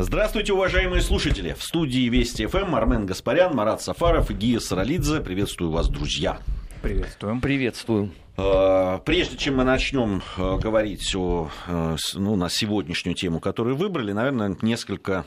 [0.00, 1.54] Здравствуйте, уважаемые слушатели.
[1.58, 5.20] В студии Вести ФМ Армен Гаспарян, Марат Сафаров и Гия Саралидзе.
[5.20, 6.38] Приветствую вас, друзья.
[6.82, 7.40] Приветствуем.
[7.40, 8.12] Приветствую.
[8.36, 14.12] Э, прежде чем мы начнем э, говорить о, э, ну, на сегодняшнюю тему, которую выбрали,
[14.12, 15.24] наверное, несколько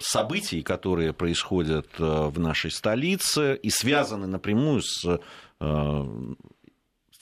[0.00, 5.20] событий, которые происходят в нашей столице и связаны напрямую с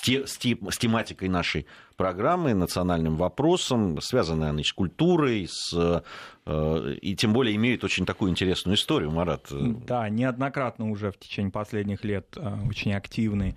[0.01, 6.03] с, тематикой нашей программы, национальным вопросом, связанной она с культурой, с,
[6.47, 9.47] и тем более имеют очень такую интересную историю, Марат.
[9.51, 13.57] Да, неоднократно уже в течение последних лет очень активный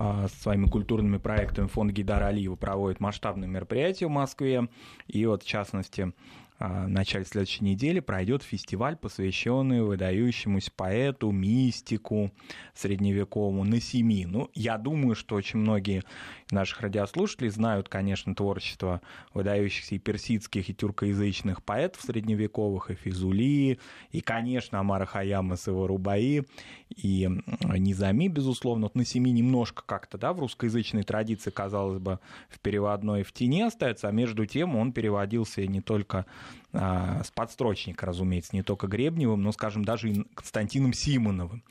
[0.00, 4.68] а, своими культурными проектами фонд Гидара Алиева проводит масштабные мероприятия в Москве.
[5.08, 6.12] И вот, в частности,
[6.58, 12.32] в начале следующей недели пройдет фестиваль, посвященный выдающемуся поэту, мистику
[12.74, 14.24] средневековому Насими.
[14.24, 16.02] Ну, я думаю, что очень многие
[16.50, 19.00] наших радиослушателей знают, конечно, творчество
[19.34, 23.78] выдающихся и персидских, и тюркоязычных поэтов средневековых, и Физули,
[24.10, 26.44] и, конечно, Амара Хаяма с его Рубаи,
[26.94, 27.28] и
[27.60, 28.86] Низами, безусловно.
[28.86, 34.08] Вот Насими немножко как-то, да, в русскоязычной традиции, казалось бы, в переводной в тени остается,
[34.08, 36.26] а между тем он переводился не только
[36.72, 41.62] а, с подстрочника, разумеется, не только Гребневым, но, скажем, даже и Константином Симоновым.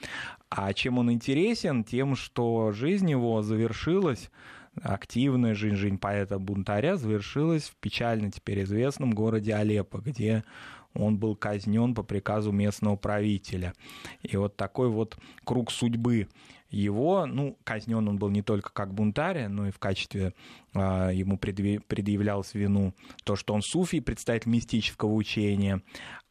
[0.50, 1.84] А чем он интересен?
[1.84, 4.30] Тем, что жизнь его завершилась
[4.82, 10.44] активная жизнь, жизнь поэта-бунтаря завершилась в печально теперь известном городе Алеппо, где
[10.94, 13.74] он был казнен по приказу местного правителя.
[14.24, 16.28] И вот такой вот круг судьбы
[16.70, 20.34] его, ну, казнен он был не только как бунтарь, но и в качестве
[20.74, 20.80] э,
[21.14, 25.82] ему предъявлялось вину то, что он суфий, представитель мистического учения,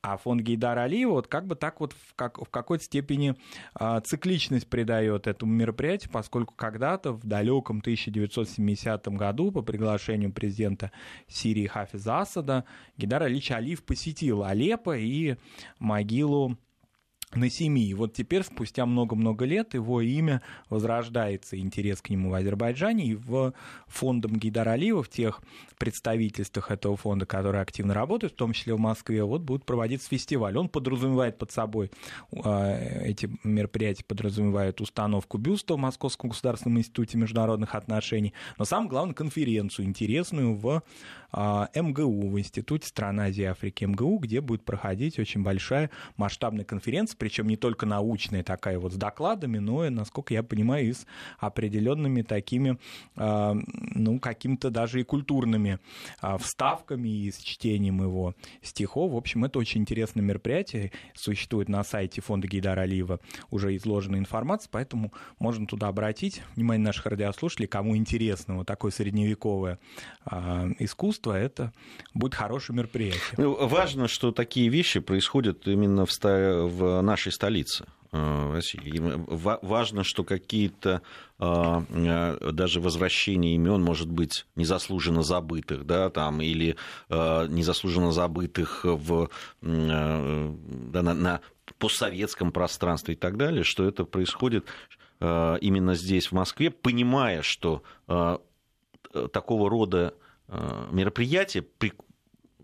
[0.06, 3.34] а фонд Гейдара Алиева вот как бы так вот в, как, в какой-то степени
[3.78, 10.92] э, цикличность придает этому мероприятию, поскольку когда-то в далеком 1970 году по приглашению президента
[11.26, 12.64] Сирии Хафиза Асада
[12.96, 15.34] Гейдар Алич Алиев посетил Алеппо и
[15.80, 16.56] могилу
[17.34, 17.92] на семьи.
[17.94, 23.52] Вот теперь, спустя много-много лет, его имя возрождается, интерес к нему в Азербайджане, и в
[23.88, 25.42] фондом Гейдар Алиева, в тех
[25.76, 30.56] представительствах этого фонда, которые активно работают, в том числе в Москве, вот будет проводиться фестиваль.
[30.56, 31.90] Он подразумевает под собой,
[32.32, 39.14] э, эти мероприятия подразумевают установку бюста в Московском государственном институте международных отношений, но самое главное,
[39.14, 40.82] конференцию интересную в
[41.32, 46.64] а, МГУ, в Институте стран Азии и Африки МГУ, где будет проходить очень большая масштабная
[46.64, 50.92] конференция, причем не только научная такая вот с докладами, но и, насколько я понимаю, и
[50.92, 51.06] с
[51.38, 52.78] определенными такими,
[53.16, 53.54] а,
[53.94, 55.65] ну, какими-то даже и культурными
[56.20, 59.12] а, вставками и с чтением его стихов.
[59.12, 60.92] В общем, это очень интересное мероприятие.
[61.14, 67.06] Существует на сайте фонда Гейдара Алиева уже изложена информация, поэтому можно туда обратить внимание наших
[67.06, 69.78] радиослушателей, кому интересно вот такое средневековое
[70.78, 71.72] искусство, искусство, это
[72.14, 73.20] будет хорошее мероприятие.
[73.36, 77.86] Ну, важно, что такие вещи происходят именно в, в нашей столице.
[78.16, 79.02] Э, России.
[79.62, 81.02] Важно, что какие-то
[81.38, 86.76] а, э, даже возвращение имен, может быть, незаслуженно забытых, да, там, или
[87.08, 89.28] а, незаслуженно забытых в,
[89.62, 91.40] э, да, на, на
[91.78, 94.66] постсоветском пространстве и так далее, что это происходит
[95.18, 97.82] именно здесь, в Москве, понимая, что
[99.32, 100.12] такого рода
[100.48, 101.64] Э, мероприятия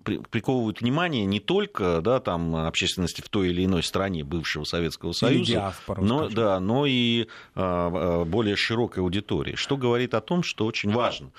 [0.02, 5.52] приковывают внимание не только да, там, общественности в той или иной стране бывшего Советского Союза,
[5.52, 9.54] диаспору, но, да, но и а, более широкой аудитории.
[9.54, 11.30] Что говорит о том, что очень важно,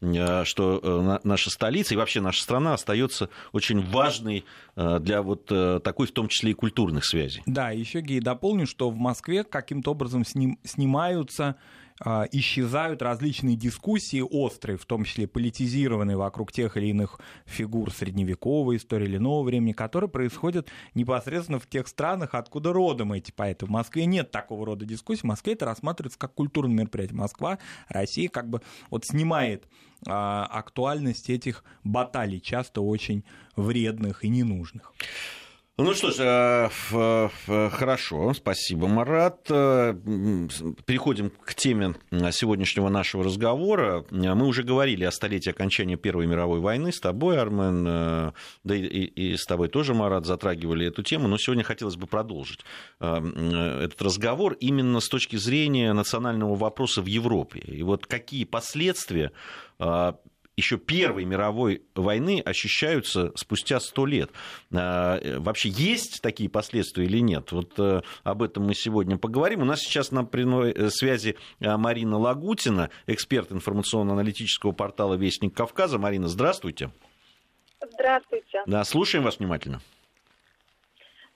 [0.00, 4.44] э, что э, наша столица и вообще наша страна остается очень важной
[4.76, 5.46] для вот
[5.82, 7.42] такой, в том числе и культурных связей.
[7.46, 14.20] Да, еще, Гей, дополню, что в Москве каким-то образом сним, снимаются а, исчезают различные дискуссии
[14.20, 19.72] острые, в том числе политизированные вокруг тех или иных фигур средневековой истории или нового времени,
[19.72, 23.66] которые происходят непосредственно в тех странах, откуда родом эти поэты.
[23.66, 25.22] В Москве нет такого рода дискуссий.
[25.22, 27.18] В Москве это рассматривается как культурное мероприятие.
[27.18, 29.68] Москва, Россия как бы вот снимает
[30.06, 33.24] а, актуальность этих баталий, часто очень
[33.56, 34.94] вредных и ненужных.
[35.78, 39.46] Ну что ж, э, хорошо, спасибо, Марат.
[39.48, 39.94] Э,
[40.84, 41.94] переходим к теме
[42.32, 44.04] сегодняшнего нашего разговора.
[44.10, 48.32] Мы уже говорили о столетии окончания Первой мировой войны с тобой, Армен, э,
[48.62, 52.60] да и, и с тобой тоже, Марат, затрагивали эту тему, но сегодня хотелось бы продолжить
[52.98, 57.60] этот разговор именно с точки зрения национального вопроса в Европе.
[57.60, 59.32] И вот какие последствия
[60.56, 64.30] еще Первой мировой войны ощущаются спустя сто лет.
[64.72, 67.52] А, вообще есть такие последствия или нет?
[67.52, 69.62] Вот э, об этом мы сегодня поговорим.
[69.62, 75.98] У нас сейчас на прямой э, связи э, Марина Лагутина, эксперт информационно-аналитического портала «Вестник Кавказа».
[75.98, 76.90] Марина, здравствуйте.
[77.94, 78.62] Здравствуйте.
[78.66, 79.80] Да, слушаем вас внимательно.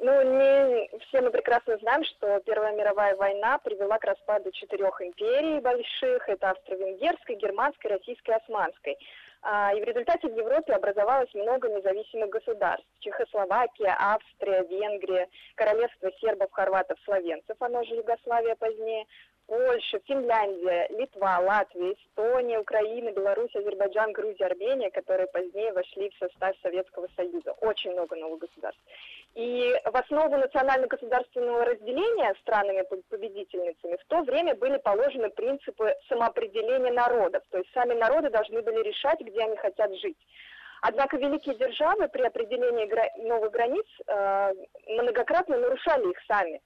[0.06, 5.60] Ну, не все мы прекрасно знаем, что Первая мировая война привела к распаду четырех империй
[5.60, 6.28] больших.
[6.28, 8.98] Это австро-венгерской, германской, российской, османской.
[9.40, 12.86] А, и в результате в Европе образовалось много независимых государств.
[13.00, 19.06] Чехословакия, Австрия, Венгрия, королевство сербов, хорватов, словенцев, оно же Югославия позднее,
[19.46, 26.56] Польша, Финляндия, Литва, Латвия, Эстония, Украина, Беларусь, Азербайджан, Грузия, Армения, которые позднее вошли в состав
[26.62, 27.52] Советского Союза.
[27.60, 28.80] Очень много новых государств.
[29.34, 37.42] И в основу национально-государственного разделения странами-победительницами в то время были положены принципы самоопределения народов.
[37.50, 40.18] То есть сами народы должны были решать, где они хотят жить.
[40.80, 44.52] Однако великие державы при определении новых границ э,
[44.86, 46.60] многократно нарушали их сами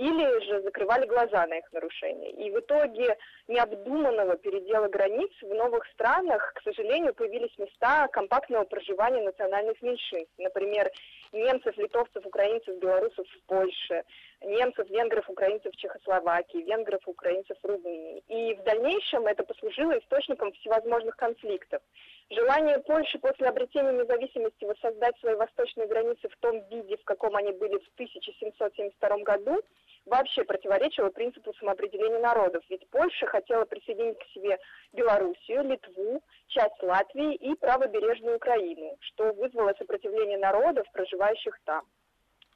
[0.00, 2.30] или же закрывали глаза на их нарушения.
[2.30, 3.18] И в итоге
[3.48, 10.32] необдуманного передела границ в новых странах, к сожалению, появились места компактного проживания национальных меньшинств.
[10.38, 10.90] Например,
[11.32, 14.04] немцев, литовцев, украинцев, белорусов в Польше,
[14.42, 18.22] немцев, венгров, украинцев в Чехословакии, венгров, украинцев в Румынии.
[18.28, 21.82] И в дальнейшем это послужило источником всевозможных конфликтов.
[22.30, 27.52] Желание Польши после обретения независимости воссоздать свои восточные границы в том виде, в каком они
[27.52, 29.62] были в 1772 году,
[30.06, 32.62] вообще противоречило принципу самоопределения народов.
[32.68, 34.58] Ведь Польша хотела присоединить к себе
[34.92, 41.84] Белоруссию, Литву, часть Латвии и правобережную Украину, что вызвало сопротивление народов, проживающих там.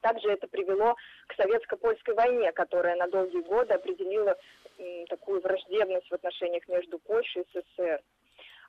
[0.01, 0.97] Также это привело
[1.29, 4.37] к советско-польской войне, которая на долгие годы определила
[4.79, 8.03] м, такую враждебность в отношениях между Польшей и СССР.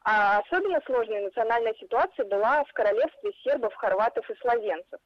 [0.06, 5.00] А особенно сложная национальная ситуация была в королевстве сербов, хорватов и словенцев.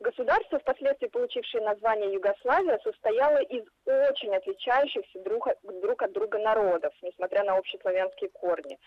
[0.00, 7.44] Государство, впоследствии получившее название Югославия, состояло из очень отличающихся друг, друг от друга народов, несмотря
[7.44, 8.78] на общеславянские корни.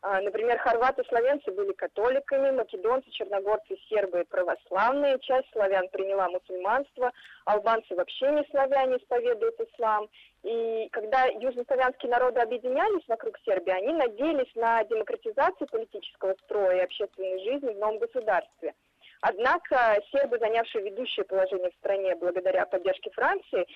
[0.00, 7.12] А, например, хорваты и славянцы были католиками, македонцы, черногорцы, сербы православные, часть славян приняла мусульманство,
[7.46, 10.08] албанцы вообще не славяне, исповедуют ислам.
[10.44, 17.42] И когда южнославянские народы объединялись вокруг Сербии, они надеялись на демократизацию политического строя и общественной
[17.42, 18.74] жизни в новом государстве.
[19.20, 23.66] Однако сербы, занявшие ведущее положение в стране благодаря поддержке Франции,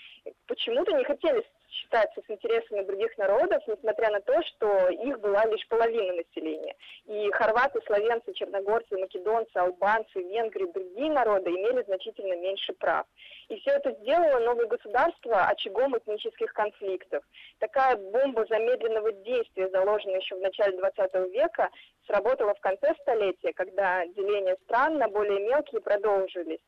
[0.46, 5.66] почему-то не хотели считаться с интересами других народов, несмотря на то, что их была лишь
[5.68, 6.76] половина населения.
[7.06, 13.06] И хорваты, словенцы, черногорцы, македонцы, албанцы, венгры другие народы имели значительно меньше прав.
[13.48, 17.24] И все это сделало новое государство очагом этнических конфликтов.
[17.58, 21.70] Такая бомба замедленного действия, заложенная еще в начале 20 века,
[22.06, 26.60] сработала в конце столетия, когда деление стран на более мелкие продолжились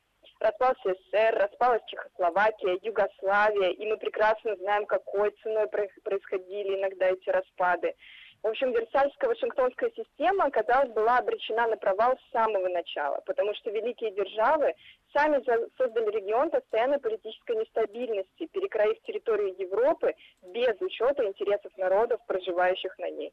[0.45, 7.95] распался СССР, распалась Чехословакия, Югославия, и мы прекрасно знаем, какой ценой происходили иногда эти распады.
[8.43, 13.71] В общем, Версальская Вашингтонская система, казалось, была обречена на провал с самого начала, потому что
[13.71, 14.75] великие державы
[15.15, 15.43] сами
[15.79, 23.33] создали регион постоянной политической нестабильности, перекроив территорию Европы без учета интересов народов, проживающих на ней.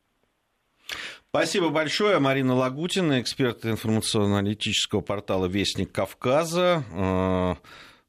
[1.34, 2.20] Спасибо большое.
[2.20, 6.84] Марина Лагутина, эксперт информационно-аналитического портала «Вестник Кавказа».
[6.92, 7.56] Э,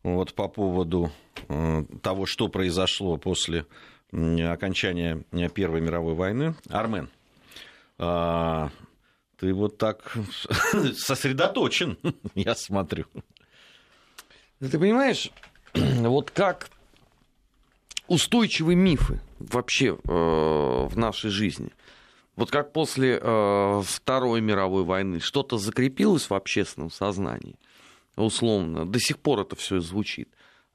[0.03, 1.13] вот по поводу
[1.49, 3.65] э, того, что произошло после
[4.11, 5.23] окончания
[5.55, 6.57] Первой мировой войны.
[6.69, 7.11] Армен,
[8.01, 8.69] э,
[9.39, 10.17] ты вот так
[10.97, 11.99] сосредоточен,
[12.35, 13.05] я смотрю.
[14.59, 15.31] Ты понимаешь,
[15.75, 16.71] вот как
[18.09, 21.71] устойчивые мифы вообще в нашей жизни–
[22.37, 27.57] вот как после э, Второй мировой войны что-то закрепилось в общественном сознании,
[28.17, 30.29] условно, до сих пор это все звучит,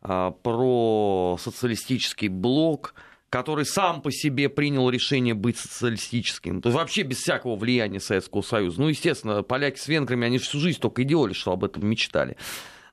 [0.03, 2.93] э, про социалистический блок,
[3.29, 8.41] который сам по себе принял решение быть социалистическим, то есть вообще без всякого влияния Советского
[8.41, 8.79] Союза.
[8.79, 12.37] Ну, естественно, поляки с венграми, они всю жизнь только и делали, что об этом мечтали.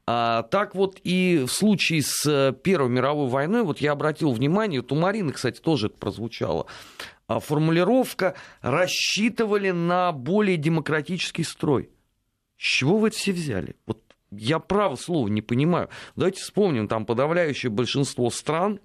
[0.07, 4.93] А, так вот и в случае с Первой мировой войной, вот я обратил внимание, вот
[4.93, 6.67] у Марины, кстати, тоже это прозвучало,
[7.29, 11.91] формулировка рассчитывали на более демократический строй.
[12.57, 13.77] С чего вы это все взяли?
[13.87, 14.01] Вот
[14.31, 15.89] я право слова не понимаю.
[16.17, 18.81] Давайте вспомним, там подавляющее большинство стран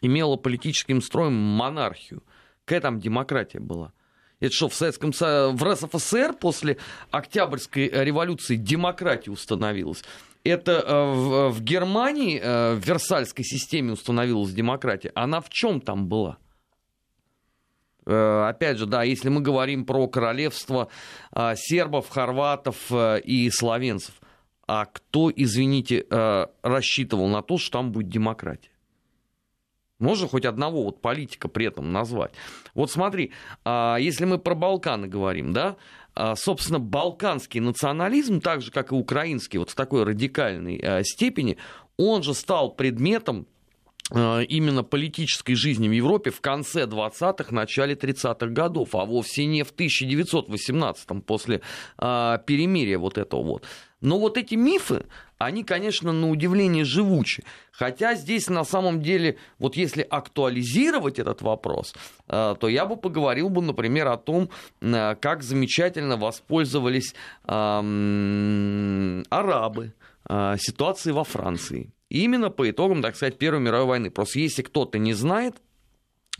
[0.00, 2.22] имело политическим строем монархию.
[2.64, 3.92] Какая там демократия была?
[4.40, 6.78] Это что, в, Советском, в РСФСР после
[7.12, 10.02] Октябрьской революции демократия установилась?
[10.42, 15.12] Это э, в, в Германии э, в Версальской системе установилась демократия.
[15.14, 16.38] Она в чем там была?
[18.06, 20.88] Э, опять же, да, если мы говорим про королевство
[21.34, 24.14] э, сербов, хорватов э, и словенцев,
[24.66, 26.06] а кто, извините,
[26.62, 28.70] рассчитывал на то, что там будет демократия?
[29.98, 32.32] Можно хоть одного вот политика при этом назвать.
[32.72, 33.32] Вот смотри,
[33.66, 35.76] если мы про Балканы говорим, да,
[36.36, 41.58] собственно, балканский национализм, так же, как и украинский, вот в такой радикальной степени,
[41.98, 43.48] он же стал предметом
[44.12, 49.72] именно политической жизни в Европе в конце 20-х, начале 30-х годов, а вовсе не в
[49.74, 51.62] 1918-м, после
[51.98, 53.64] а, перемирия вот этого вот.
[54.00, 55.06] Но вот эти мифы,
[55.38, 57.44] они, конечно, на удивление живучи.
[57.70, 61.94] Хотя здесь на самом деле, вот если актуализировать этот вопрос,
[62.28, 64.50] а, то я бы поговорил бы, например, о том,
[64.82, 67.14] а, как замечательно воспользовались
[67.44, 67.94] арабы
[70.58, 74.10] ситуацией во Франции именно по итогам, так сказать, Первой мировой войны.
[74.10, 75.56] Просто если кто-то не знает,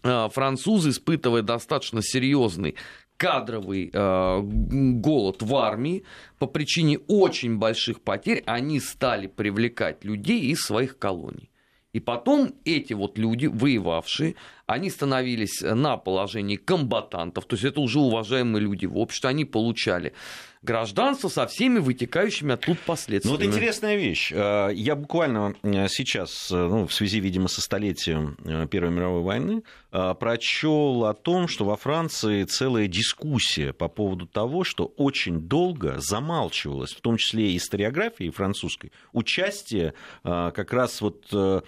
[0.02, 2.76] э, французы, испытывая достаточно серьезный
[3.16, 6.02] кадровый э, голод в армии,
[6.38, 11.48] по причине очень больших потерь, они стали привлекать людей из своих колоний.
[11.92, 14.34] И потом эти вот люди, воевавшие,
[14.66, 20.14] они становились на положении комбатантов, то есть это уже уважаемые люди в обществе, они получали
[20.62, 23.36] гражданство со всеми вытекающими оттуда последствиями.
[23.36, 24.32] Ну вот интересная вещь.
[24.34, 29.22] А, я буквально э, сейчас, э, ну, в связи, видимо, со столетием э, Первой мировой
[29.22, 35.96] войны, прочел о том, что во Франции целая дискуссия по поводу того, что очень долго
[35.98, 39.92] замалчивалось, в том числе и историографии французской, участие
[40.22, 41.62] как раз вот в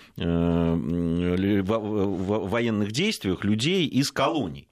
[2.49, 4.69] военных действиях людей из колоний.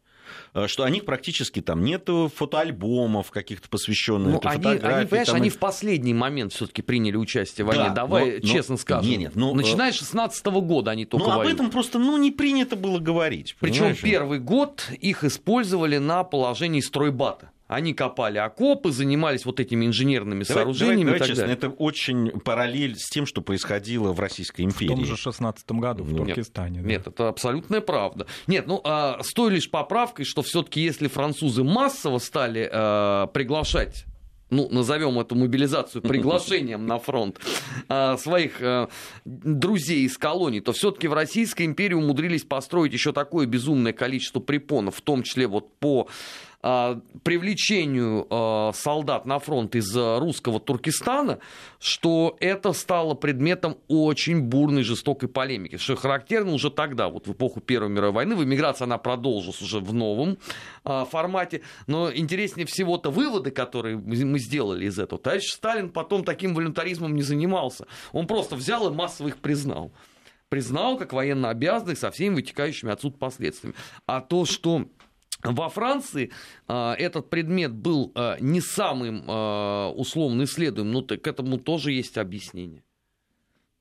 [0.54, 4.96] Э, что о них практически там нет фотоальбомов каких-то посвященных ну, этой они, фотографии.
[4.98, 5.36] Они, понимаешь, там...
[5.36, 7.88] они в последний момент все-таки приняли участие в войне.
[7.88, 9.10] Да, Давай но, честно но, скажем.
[9.10, 12.16] Нет, нет, но, Начиная с 16 -го года они только Ну, об этом просто ну,
[12.18, 13.56] не принято было говорить.
[13.60, 17.51] Причем первый год их использовали на положении стройбата.
[17.72, 21.04] Они копали окопы, занимались вот этими инженерными давай, сооружениями.
[21.04, 24.92] Давай, давай честно, это очень параллель с тем, что происходило в Российской империи.
[24.92, 26.76] В том же 16 году в Туркестане.
[26.76, 26.88] Нет, да.
[26.88, 28.26] нет, это абсолютная правда.
[28.46, 34.04] Нет, ну а, с той лишь поправкой, что все-таки если французы массово стали а, приглашать
[34.52, 37.40] ну, назовем эту мобилизацию приглашением на фронт
[37.88, 38.88] а, своих а,
[39.24, 44.96] друзей из колоний, то все-таки в Российской империи умудрились построить еще такое безумное количество препонов,
[44.96, 46.08] в том числе вот по
[46.62, 51.40] привлечению а, солдат на фронт из русского Туркестана,
[51.80, 55.76] что это стало предметом очень бурной, жестокой полемики.
[55.76, 59.80] Что характерно уже тогда, вот в эпоху Первой мировой войны, в эмиграции она продолжилась уже
[59.80, 60.38] в новом
[60.84, 61.62] а, формате.
[61.88, 65.20] Но интереснее всего-то выводы, которые мы сделали из этого.
[65.20, 67.86] Товарищ Сталин потом таким волюнтаризмом не занимался.
[68.12, 69.92] Он просто взял и массово их признал
[70.48, 73.74] признал как военно обязанных со всеми вытекающими отсюда последствиями.
[74.04, 74.86] А то, что
[75.42, 76.30] во Франции
[76.68, 82.16] э, этот предмет был э, не самым э, условно исследуемым, но к этому тоже есть
[82.16, 82.84] объяснение.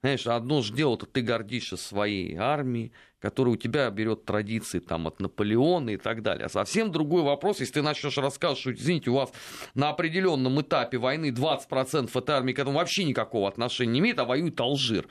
[0.02, 5.20] Знаешь, одно же дело, ты гордишься своей армией, которая у тебя берет традиции там, от
[5.20, 6.48] Наполеона и так далее.
[6.48, 9.32] А совсем другой вопрос, если ты начнешь рассказывать, что, извините, у вас
[9.76, 14.26] на определенном этапе войны 20% этой армии к этому вообще никакого отношения не имеет, а
[14.26, 15.08] воюет Алжир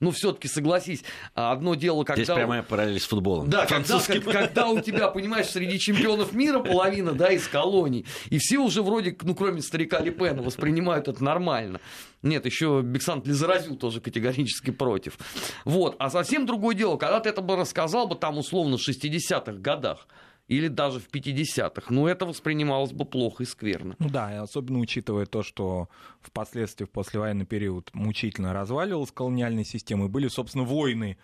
[0.00, 2.24] ну, все-таки согласись, одно дело, когда...
[2.24, 3.48] Здесь прямая параллель с футболом.
[3.48, 8.58] Да, когда, когда у тебя, понимаешь, среди чемпионов мира половина, да, из колоний, и все
[8.58, 11.80] уже вроде, ну, кроме старика Липена, воспринимают это нормально.
[12.22, 15.18] Нет, еще Бексант Лизаразил тоже категорически против.
[15.64, 15.96] Вот.
[15.98, 20.06] А совсем другое дело, когда ты это бы рассказал бы там условно в 60-х годах,
[20.48, 21.92] или даже в 50-х.
[21.92, 23.96] Но это воспринималось бы плохо и скверно.
[23.98, 25.88] Ну да, и особенно учитывая то, что
[26.20, 31.18] впоследствии в послевоенный период мучительно разваливалась колониальная система, и были, собственно, войны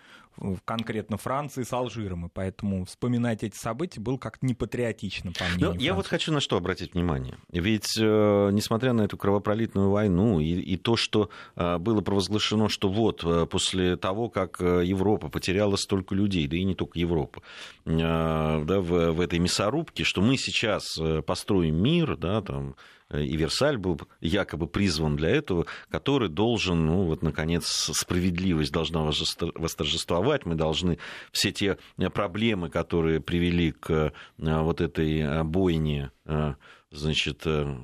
[0.64, 5.80] конкретно Франции с Алжиром, и поэтому вспоминать эти события было как-то непатриотично, по мнению Но
[5.80, 7.36] Я вот хочу на что обратить внимание.
[7.50, 12.88] Ведь, э, несмотря на эту кровопролитную войну и, и то, что э, было провозглашено, что
[12.88, 17.42] вот э, после того, как Европа потеряла столько людей, да и не только Европа,
[17.84, 22.74] да, в, в этой мясорубке, что мы сейчас построим мир, да, там,
[23.12, 30.46] и Версаль был якобы призван для этого, который должен, ну вот, наконец, справедливость должна восторжествовать,
[30.46, 30.98] мы должны
[31.30, 31.78] все те
[32.14, 36.54] проблемы, которые привели к э, вот этой бойне э,
[36.92, 37.74] значит, э,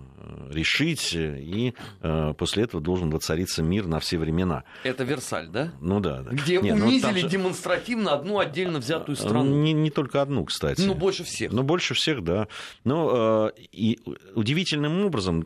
[0.50, 4.64] решить, и э, после этого должен воцариться мир на все времена.
[4.84, 5.72] Это Версаль, да?
[5.80, 6.22] Ну да.
[6.22, 6.30] да.
[6.30, 7.28] Где Нет, ну, унизили же...
[7.28, 9.62] демонстративно одну отдельно взятую э, страну.
[9.62, 10.82] Не, не только одну, кстати.
[10.82, 11.52] Ну, больше всех.
[11.52, 12.48] Ну, больше всех, да.
[12.84, 13.98] Но и
[14.34, 15.44] удивительным образом,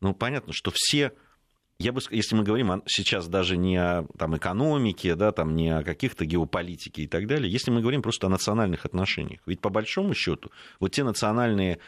[0.00, 1.12] ну, понятно, что все
[1.80, 5.82] я бы, если мы говорим сейчас даже не о там, экономике, да, там, не о
[5.82, 9.40] каких-то геополитике и так далее, если мы говорим просто о национальных отношениях.
[9.46, 11.78] Ведь по большому счету вот те национальные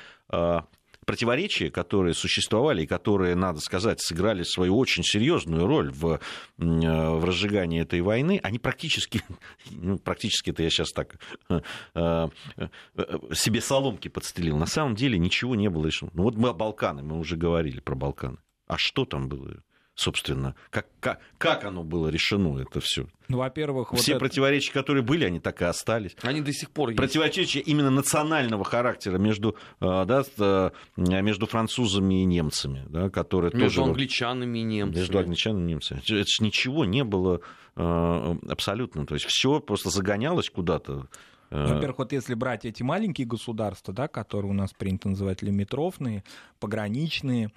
[1.07, 6.21] противоречия, которые существовали и которые, надо сказать, сыграли свою очень серьезную роль в,
[6.57, 9.23] в разжигании этой войны, они практически,
[9.71, 11.19] ну, практически это я сейчас так
[13.35, 14.57] себе соломки подстелил.
[14.57, 15.89] На самом деле ничего не было.
[16.13, 18.39] Ну вот мы Балканы, мы уже говорили про Балканы.
[18.67, 19.63] А что там было?
[20.03, 23.07] Собственно, как, как, как оно было решено, это все.
[23.29, 24.81] Ну, во-первых, все вот противоречия, это...
[24.81, 26.15] которые были, они так и остались.
[26.23, 26.99] Они до сих пор есть.
[26.99, 33.81] Противоречия именно национального характера между, э, да, э, между французами и немцами, да, которые между
[33.81, 33.91] тоже...
[33.91, 35.01] англичанами и немцами.
[35.01, 36.01] Между англичанами и немцами.
[36.01, 37.41] Это же ничего не было
[37.77, 39.07] э, абсолютно.
[39.07, 41.09] То есть все просто загонялось куда-то.
[41.51, 46.25] Во-первых, вот если брать эти маленькие государства, да, которые у нас принято называть лимитрофные,
[46.61, 47.51] пограничные,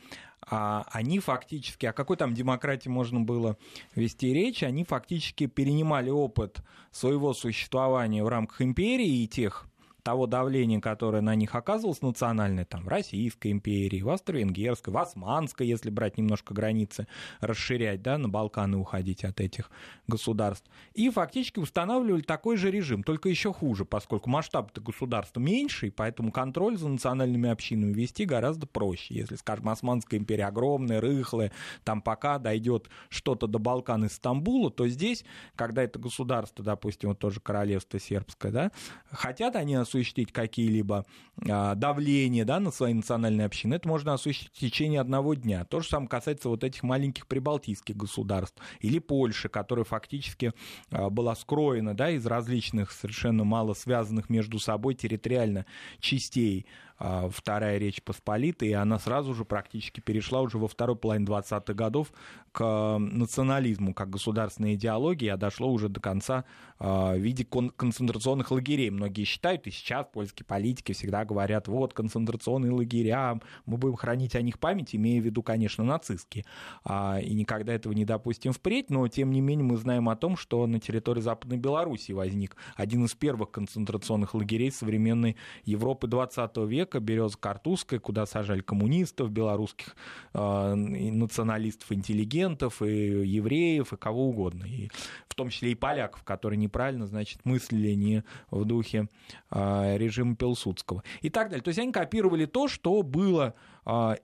[0.50, 3.58] а они фактически, о какой там демократии можно было
[3.96, 6.62] вести речь, они фактически перенимали опыт
[6.92, 9.68] своего существования в рамках империи и тех
[10.06, 15.66] того давления, которое на них оказывалось национальное, там, в Российской империи, в Австро-Венгерской, в Османской,
[15.66, 17.08] если брать немножко границы,
[17.40, 19.72] расширять, да, на Балканы уходить от этих
[20.06, 20.70] государств.
[20.94, 26.32] И фактически устанавливали такой же режим, только еще хуже, поскольку масштаб государства меньше, и поэтому
[26.32, 29.16] контроль за национальными общинами вести гораздо проще.
[29.16, 31.52] Если, скажем, Османская империя огромная, рыхлая,
[31.84, 37.18] там пока дойдет что-то до Балкан и Стамбула, то здесь, когда это государство, допустим, вот
[37.18, 38.72] тоже королевство сербское, да,
[39.10, 41.06] хотят они осуществить какие-либо
[41.50, 45.66] а, давления да, на свои национальные общины, это можно осуществить в течение одного дня.
[45.66, 50.54] То же самое касается вот этих маленьких прибалтийских государств или Польши, которая фактически
[50.92, 55.66] а, была скроена да, из различных совершенно мало связанных между собой территориально
[56.00, 56.66] частей
[56.98, 62.12] Вторая Речь Посполитая, и она сразу же практически перешла уже во второй половине 20-х годов
[62.52, 66.46] к национализму как государственной идеологии, а дошло уже до конца
[66.80, 68.90] в виде концентрационных лагерей.
[68.90, 74.42] Многие считают, и сейчас польские политики всегда говорят, вот концентрационные лагеря, мы будем хранить о
[74.42, 76.46] них память, имея в виду, конечно, нацистские,
[76.84, 80.38] а, и никогда этого не допустим впредь, но тем не менее мы знаем о том,
[80.38, 86.85] что на территории Западной Белоруссии возник один из первых концентрационных лагерей современной Европы 20 века,
[86.94, 89.96] Береза Картузская, куда сажали коммунистов, белорусских
[90.34, 94.90] э, националистов, интеллигентов, и евреев, и кого угодно, и
[95.28, 99.10] в том числе и поляков, которые неправильно, значит, мыслили не в духе
[99.52, 101.64] э, режима Пилсудского и так далее.
[101.64, 104.18] То есть они копировали то, что было а,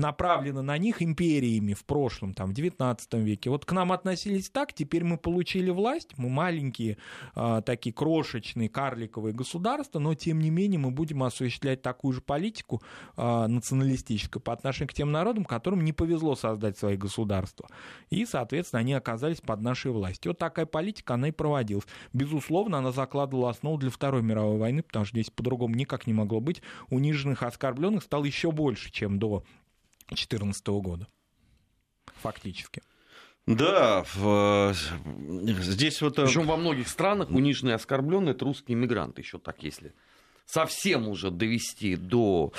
[0.00, 3.50] направлено на них империями в прошлом, там, в 19 веке.
[3.50, 6.98] Вот к нам относились так, теперь мы получили власть, мы маленькие,
[7.34, 12.82] э, такие крошечные, карликовые государства, но тем не менее мы будем осуществлять такую же политику
[13.16, 17.68] э, националистическую по отношению к тем народам, которым не повезло создать свои государства.
[18.10, 20.30] И, соответственно, они оказались под нашей властью.
[20.30, 21.86] Вот такая политика, она и проводилась.
[22.12, 26.40] Безусловно, она закладывала основу для Второй мировой войны, потому что здесь по-другому никак не могло
[26.40, 26.62] быть.
[26.90, 29.44] Униженных, оскорбленных стало еще больше, чем до
[30.08, 31.08] 2014 года.
[32.22, 32.82] Фактически.
[33.46, 34.74] Да, в,
[35.60, 36.18] здесь вот...
[36.18, 39.94] Э, Причем во многих странах униженные и оскорбленные это русские мигранты, еще так, если
[40.46, 42.52] совсем уже довести до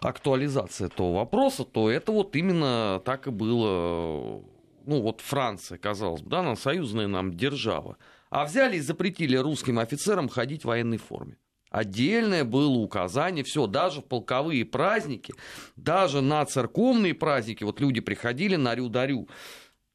[0.00, 4.42] актуализации этого вопроса, то это вот именно так и было.
[4.84, 7.96] Ну, вот Франция, казалось бы, да, она союзная нам держава.
[8.30, 11.36] А взяли и запретили русским офицерам ходить в военной форме.
[11.72, 15.32] Отдельное было указание, все, даже в полковые праздники,
[15.74, 19.26] даже на церковные праздники, вот люди приходили на рю-дарю,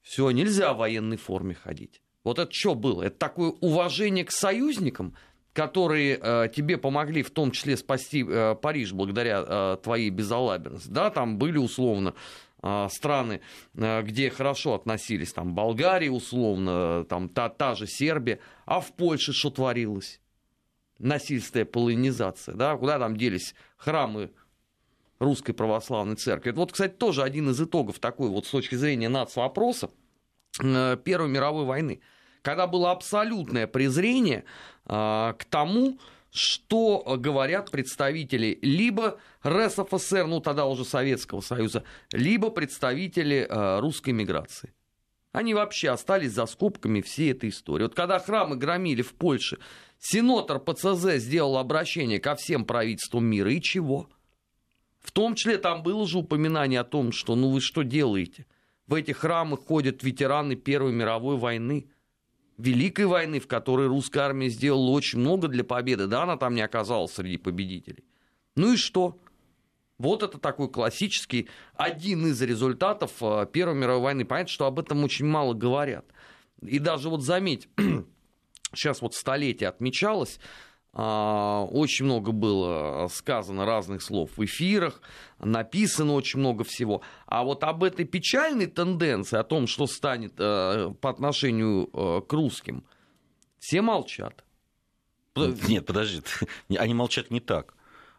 [0.02, 2.02] все, нельзя в военной форме ходить.
[2.24, 3.04] Вот это что было?
[3.04, 5.16] Это такое уважение к союзникам,
[5.54, 10.90] которые э, тебе помогли в том числе спасти э, Париж благодаря э, твоей безалаберности.
[10.90, 12.16] Да, там были условно
[12.64, 13.42] э, страны,
[13.76, 19.32] э, где хорошо относились, там Болгария условно, там та, та же Сербия, а в Польше
[19.32, 20.20] что творилось?
[21.00, 24.32] Насильственная полонизация, да, куда там делись храмы
[25.20, 26.52] русской православной церкви.
[26.52, 29.90] Это вот, кстати, тоже один из итогов такой вот с точки зрения нацвопроса
[30.62, 32.02] э, Первой мировой войны,
[32.42, 34.44] когда было абсолютное презрение
[34.86, 36.00] э, к тому,
[36.32, 44.74] что говорят представители либо РСФСР, ну тогда уже Советского Союза, либо представители э, русской миграции.
[45.32, 47.84] Они вообще остались за скобками всей этой истории.
[47.84, 49.60] Вот когда храмы громили в Польше
[50.00, 54.10] Сенатор ПЦЗ сделал обращение ко всем правительствам мира, и чего?
[55.00, 58.46] В том числе там было же упоминание о том, что ну вы что делаете?
[58.86, 61.90] В эти храмы ходят ветераны Первой мировой войны,
[62.58, 66.08] Великой войны, в которой русская армия сделала очень много для победы.
[66.08, 68.04] Да, она там не оказалась среди победителей.
[68.56, 69.20] Ну и что?
[70.00, 74.26] Вот это такой классический, один из результатов э, Первой мировой войны.
[74.26, 76.06] Понятно, что об этом очень мало говорят.
[76.62, 77.68] И даже вот заметь,
[78.74, 80.40] сейчас вот столетие отмечалось,
[80.94, 85.02] а, очень много было сказано разных слов в эфирах,
[85.40, 87.02] написано очень много всего.
[87.26, 92.34] А вот об этой печальной тенденции, о том, что станет э, по отношению э, к
[92.34, 92.84] русским,
[93.60, 94.44] все молчат.
[95.36, 96.22] Нет, подожди,
[96.78, 97.77] они молчат не так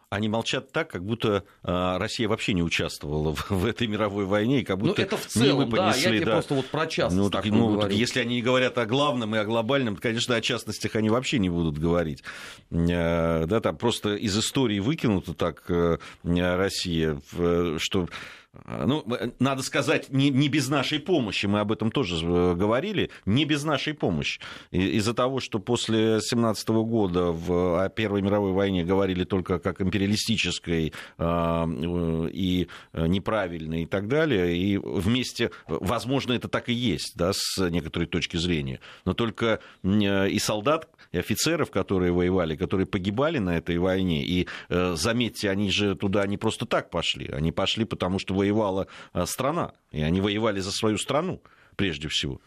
[0.09, 4.61] они молчат так, как будто э, Россия вообще не участвовала в, в этой мировой войне,
[4.61, 6.31] и как ну, будто ну, это в целом, мы понесли, да, я да.
[6.31, 9.45] просто вот про частность ну, так, ну, если они не говорят о главном и о
[9.45, 12.23] глобальном, то, конечно, о частностях они вообще не будут говорить.
[12.71, 17.21] Э, да, там просто из истории выкинута так э, Россия,
[17.77, 19.05] что а, ну,
[19.39, 23.63] надо сказать, не, не без нашей помощи, мы об этом тоже э, говорили, не без
[23.63, 24.41] нашей помощи.
[24.71, 30.93] Из-за того, что после 17 года в, о Первой мировой войне говорили только как империалистической
[31.17, 31.65] э,
[32.33, 38.07] и неправильной и так далее, и вместе, возможно, это так и есть, да, с некоторой
[38.07, 44.23] точки зрения, но только и солдат, и офицеров, которые воевали, которые погибали на этой войне,
[44.23, 48.87] и, э, заметьте, они же туда не просто так пошли, они пошли потому, что воевала
[49.13, 51.41] э, страна, и они воевали за свою страну
[51.75, 52.41] прежде всего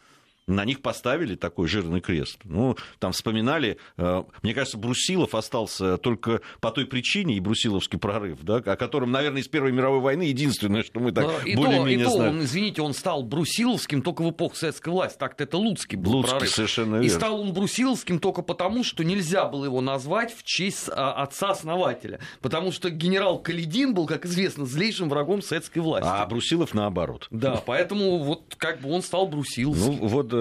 [0.47, 2.39] на них поставили такой жирный крест.
[2.45, 8.43] Ну, там вспоминали, э, мне кажется, Брусилов остался только по той причине, и Брусиловский прорыв,
[8.43, 12.37] да, о котором, наверное, из Первой мировой войны единственное, что мы так более-менее знаем.
[12.37, 16.31] он, извините, он стал Брусиловским только в эпоху советской власти, так-то это Луцкий был Луцкий,
[16.33, 16.51] прорыв.
[16.51, 17.07] совершенно верно.
[17.07, 22.19] И стал он Брусиловским только потому, что нельзя было его назвать в честь а, отца-основателя,
[22.41, 26.09] потому что генерал Каледин был, как известно, злейшим врагом советской власти.
[26.11, 27.29] А Брусилов наоборот.
[27.31, 29.99] Да, поэтому вот как бы он стал Брусиловским.
[30.01, 30.32] Ну, вот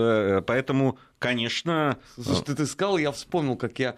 [0.46, 1.98] поэтому, конечно...
[2.16, 3.96] Слушай, ты, ты сказал, я вспомнил, как я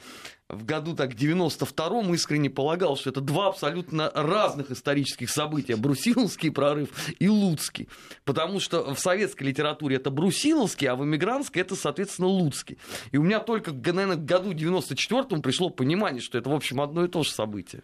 [0.49, 5.75] в году так 92-м искренне полагал, что это два абсолютно разных исторических события.
[5.75, 7.89] Брусиловский прорыв и Луцкий.
[8.25, 12.77] Потому что в советской литературе это Брусиловский, а в эмигрантской это, соответственно, Луцкий.
[13.11, 17.05] И у меня только, наверное, в году 94-м пришло понимание, что это, в общем, одно
[17.05, 17.81] и то же событие.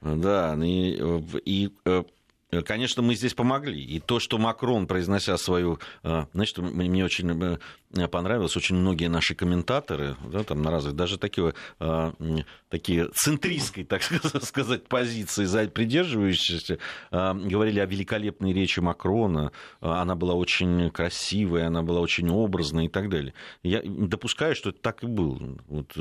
[0.00, 1.00] Да, и,
[1.44, 2.02] и э, Э,
[2.60, 3.82] конечно, мы здесь помогли.
[3.82, 5.78] И то, что Макрон, произнося свою...
[6.02, 7.58] Э, значит, мне очень
[7.94, 11.54] э, понравилось, очень многие наши комментаторы, да, там на разных, даже такие,
[12.68, 14.02] такие центристской, так
[14.42, 16.78] сказать, позиции, придерживающиеся,
[17.10, 19.52] говорили о великолепной речи Макрона.
[19.80, 23.34] Она была очень красивая, она была очень образная и так далее.
[23.62, 25.58] Я допускаю, что это так и было.
[25.66, 25.94] Вот,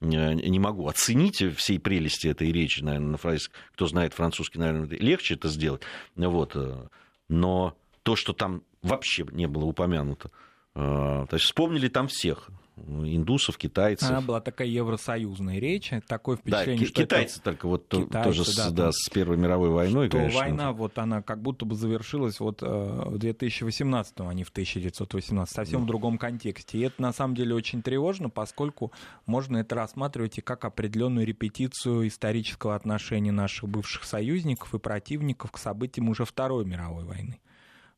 [0.00, 5.34] не могу оценить всей прелести этой речи, наверное, на фразе, кто знает французский, наверное, легче
[5.34, 5.82] это сделать.
[6.16, 6.56] Вот.
[6.56, 6.88] Э,
[7.28, 10.30] но то, что там вообще не было упомянуто,
[10.74, 14.08] э, то есть вспомнили там всех индусов, китайцев.
[14.08, 17.44] Она была такая евросоюзная речь, такое впечатление, да, что китайцы это...
[17.44, 20.40] только вот китайцы, тоже да, да, с Первой мировой войной, что конечно.
[20.40, 25.54] война вот она как будто бы завершилась вот э, в 2018, а не в 1918,
[25.54, 25.84] совсем да.
[25.84, 26.78] в другом контексте.
[26.78, 28.92] И это на самом деле очень тревожно, поскольку
[29.26, 35.58] можно это рассматривать и как определенную репетицию исторического отношения наших бывших союзников и противников к
[35.58, 37.40] событиям уже Второй мировой войны.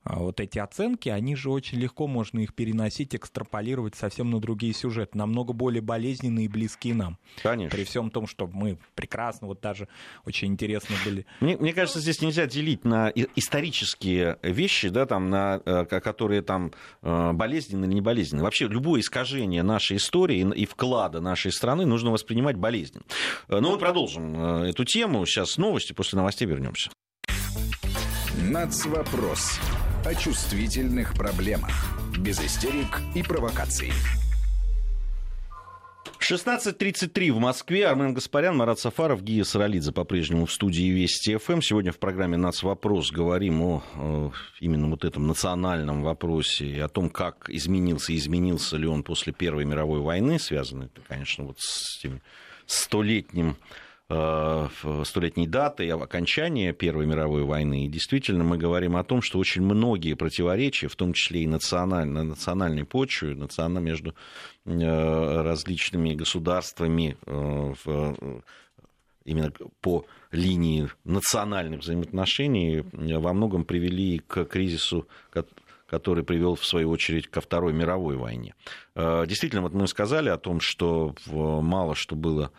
[0.09, 4.73] А вот эти оценки, они же очень легко можно их переносить, экстраполировать совсем на другие
[4.73, 7.19] сюжеты, намного более болезненные и близкие нам.
[7.43, 7.77] Конечно.
[7.77, 9.89] При всем том, что мы прекрасно, вот даже
[10.25, 11.27] очень интересно были.
[11.41, 16.73] Мне, мне кажется, здесь нельзя делить на исторические вещи, да, там, на, э, которые там
[17.03, 18.45] э, болезненные или не болезненные.
[18.45, 23.05] Вообще любое искажение нашей истории и вклада нашей страны нужно воспринимать болезненно.
[23.49, 25.27] Э, но мы продолжим эту тему.
[25.27, 26.91] Сейчас новости, после новостей вернемся.
[28.41, 29.59] Нацвопрос
[30.07, 31.73] о чувствительных проблемах.
[32.17, 33.91] Без истерик и провокаций.
[36.21, 37.89] 16.33 в Москве.
[37.89, 41.61] Армен Гаспарян, Марат Сафаров, Гия Саралидзе по-прежнему в студии Вести ФМ.
[41.61, 46.89] Сегодня в программе «Нац вопрос» говорим о, о именно вот этом национальном вопросе и о
[46.89, 51.99] том, как изменился изменился ли он после Первой мировой войны, связано это, конечно, вот с
[52.01, 52.23] тем
[52.67, 53.57] столетним
[54.09, 57.87] столетней даты окончания Первой мировой войны.
[57.87, 62.07] И действительно мы говорим о том, что очень многие противоречия, в том числе и националь,
[62.07, 64.15] на национальной почве, национально между
[64.65, 67.75] э, различными государствами э,
[69.25, 75.09] именно по линии национальных взаимоотношений во многом привели к кризису,
[75.89, 78.55] который привел, в свою очередь, ко Второй мировой войне.
[78.95, 82.53] Действительно, вот мы сказали о том, что мало что было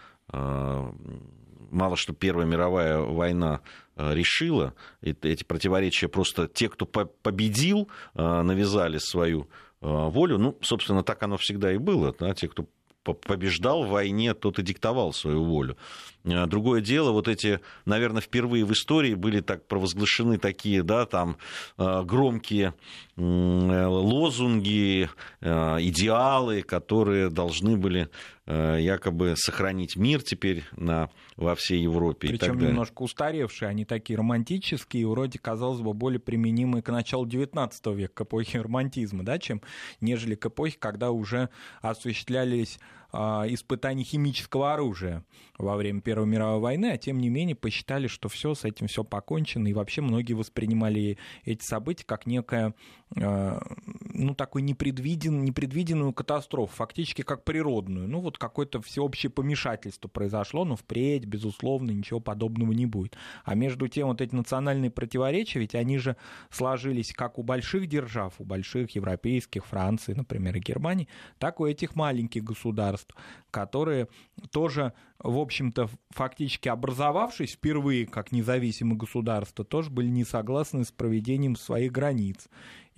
[1.72, 3.62] мало что Первая мировая война
[3.96, 9.48] э, решила, эти противоречия просто те, кто победил, э, навязали свою
[9.82, 10.38] э, волю.
[10.38, 12.16] Ну, собственно, так оно всегда и было.
[12.20, 12.34] Да?
[12.34, 12.66] Те, кто
[13.04, 15.78] побеждал в войне, тот и диктовал свою волю.
[16.26, 21.38] Другое дело, вот эти, наверное, впервые в истории были так провозглашены такие, да, там
[21.78, 22.74] громкие
[23.16, 25.10] лозунги,
[25.40, 28.08] идеалы, которые должны были э,
[28.48, 32.30] якобы сохранить мир теперь на, во всей Европе.
[32.30, 38.14] Причем немножко устаревшие, они такие романтические, вроде, казалось бы, более применимые к началу XIX века,
[38.14, 39.62] к эпохе романтизма, да, чем
[40.00, 41.50] нежели к эпохе, когда уже
[41.82, 42.80] осуществлялись
[43.13, 45.24] испытаний химического оружия
[45.58, 49.04] во время Первой мировой войны, а тем не менее посчитали, что все с этим все
[49.04, 52.74] покончено, и вообще многие воспринимали эти события как некое,
[53.15, 53.60] а,
[54.02, 58.08] ну, такую непредвиден, непредвиденную катастрофу, фактически как природную.
[58.08, 63.17] Ну, вот какое-то всеобщее помешательство произошло, но впредь, безусловно, ничего подобного не будет.
[63.43, 66.17] А между тем, вот эти национальные противоречия, ведь они же
[66.50, 71.08] сложились как у больших держав, у больших европейских, Франции, например, и Германии,
[71.39, 73.16] так и у этих маленьких государств государств,
[73.52, 74.08] которые
[74.52, 81.56] тоже, в общем-то, фактически образовавшись впервые как независимые государства, тоже были не согласны с проведением
[81.56, 82.48] своих границ.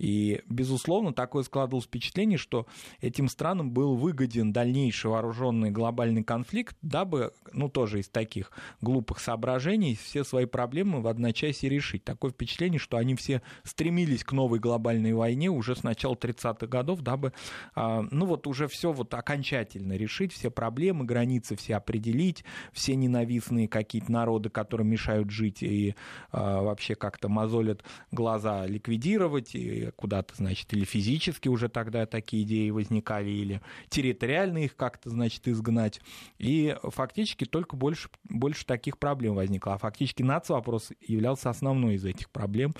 [0.00, 2.66] И, безусловно, такое складывалось впечатление, что
[3.02, 9.98] этим странам был выгоден дальнейший вооруженный глобальный конфликт, дабы, ну, тоже из таких глупых соображений,
[10.02, 12.02] все свои проблемы в одночасье решить.
[12.02, 17.02] Такое впечатление, что они все стремились к новой глобальной войне уже с начала 30-х годов,
[17.02, 17.34] дабы,
[17.74, 23.68] а, ну, вот уже все вот окончательно решить, все проблемы, границы все определить, все ненавистные
[23.68, 25.94] какие-то народы, которые мешают жить и
[26.32, 32.70] а, вообще как-то мозолят глаза, ликвидировать, и куда-то, значит, или физически уже тогда такие идеи
[32.70, 36.00] возникали, или территориально их как-то, значит, изгнать.
[36.38, 39.74] И фактически только больше, больше таких проблем возникло.
[39.74, 42.74] А фактически нацвопрос являлся основной из этих проблем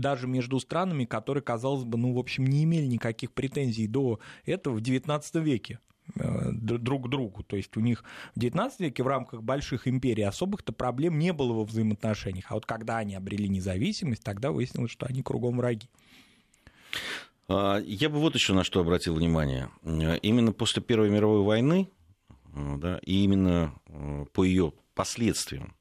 [0.00, 4.78] даже между странами, которые, казалось бы, ну, в общем, не имели никаких претензий до этого
[4.78, 5.78] в XIX веке
[6.16, 7.42] э, друг к другу.
[7.42, 11.52] То есть у них в XIX веке в рамках больших империй особых-то проблем не было
[11.52, 12.46] во взаимоотношениях.
[12.48, 15.88] А вот когда они обрели независимость, тогда выяснилось, что они кругом враги.
[17.48, 19.70] А, я бы вот еще на что обратил внимание.
[19.82, 21.88] Именно после Первой мировой войны,
[22.54, 25.74] да, и именно э, по ее последствиям,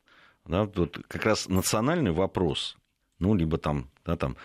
[0.45, 2.77] да, вот как раз национальный вопрос,
[3.19, 4.35] ну, либо там, да, там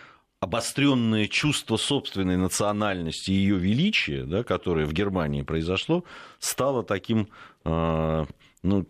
[0.40, 6.04] обостренное чувство собственной национальности и ее величия, да, которое в Германии произошло,
[6.38, 7.28] стало таким,
[7.64, 8.26] а,
[8.62, 8.84] ну, э,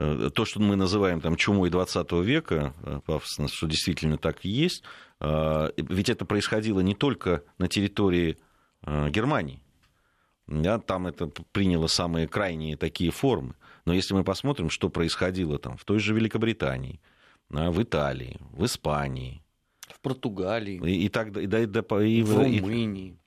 [0.00, 4.82] то, что мы называем там чумой 20 века, э, пафосно, что действительно так и есть,
[5.20, 8.38] а, ведь это происходило не только на территории
[8.82, 9.62] Германии.
[10.46, 13.54] Да, там это приняло самые крайние такие формы.
[13.84, 16.98] Но если мы посмотрим, что происходило там в той же Великобритании,
[17.50, 19.42] в Италии, в Испании,
[19.86, 23.19] в Португалии, и, и так и, и, и, в Румынии,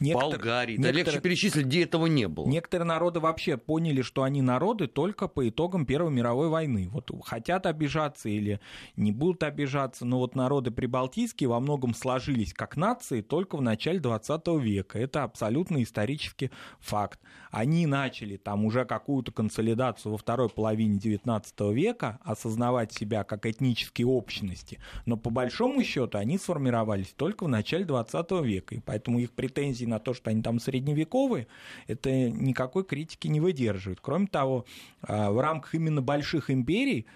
[0.00, 0.30] Некотор...
[0.30, 0.72] Болгарии.
[0.72, 1.04] Некоторые...
[1.04, 2.46] Да легче перечислить, где этого не было.
[2.48, 6.88] Некоторые народы вообще поняли, что они народы только по итогам Первой мировой войны.
[6.90, 8.60] Вот хотят обижаться или
[8.96, 14.00] не будут обижаться, но вот народы прибалтийские во многом сложились как нации только в начале
[14.00, 14.98] 20 века.
[14.98, 17.20] Это абсолютно исторический факт.
[17.50, 24.06] Они начали там уже какую-то консолидацию во второй половине 19 века, осознавать себя как этнические
[24.06, 29.32] общности, но по большому счету они сформировались только в начале 20 века, и поэтому их
[29.32, 31.46] претензии на то, что они там средневековые,
[31.86, 34.00] это никакой критики не выдерживает.
[34.00, 34.64] Кроме того,
[35.02, 37.06] а, в рамках именно больших империй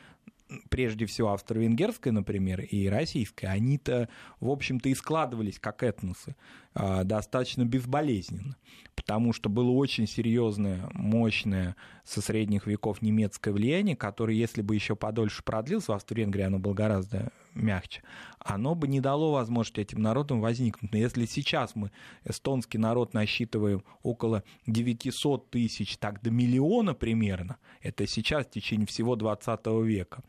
[0.69, 4.09] прежде всего австро-венгерская, например, и российская, они-то,
[4.41, 6.37] в общем-то, и складывались как этносы
[6.75, 8.57] а, достаточно безболезненно,
[8.95, 14.97] потому что было очень серьезное, мощное со средних веков немецкое влияние, которое, если бы еще
[14.97, 18.03] подольше продлилось, в Австро-Венгрии оно было гораздо мягче,
[18.39, 20.93] оно бы не дало возможности этим народам возникнуть.
[20.93, 21.91] Но если сейчас мы
[22.25, 29.17] эстонский народ насчитываем около 900 тысяч, так до миллиона примерно, это сейчас в течение всего
[29.17, 30.23] 20 века,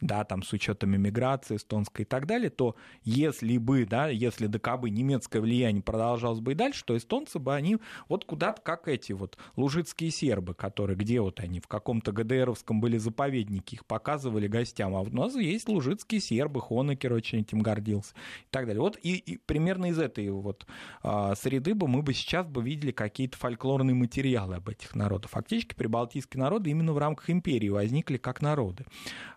[0.00, 4.58] да, там с учетом иммиграции эстонской и так далее, то если бы, да, если до
[4.58, 9.12] кабы немецкое влияние продолжалось бы и дальше, то эстонцы бы они вот куда-то, как эти
[9.12, 14.94] вот лужицкие сербы, которые, где вот они, в каком-то ГДРовском были заповедники, их показывали гостям,
[14.94, 18.80] а у нас есть лужицкие сербы, Хонекер очень этим гордился и так далее.
[18.80, 20.66] Вот и, и примерно из этой вот
[21.02, 25.30] а, среды бы мы бы сейчас бы видели какие-то фольклорные материалы об этих народах.
[25.30, 28.84] Фактически прибалтийские народы именно в рамках империи возникли как народы.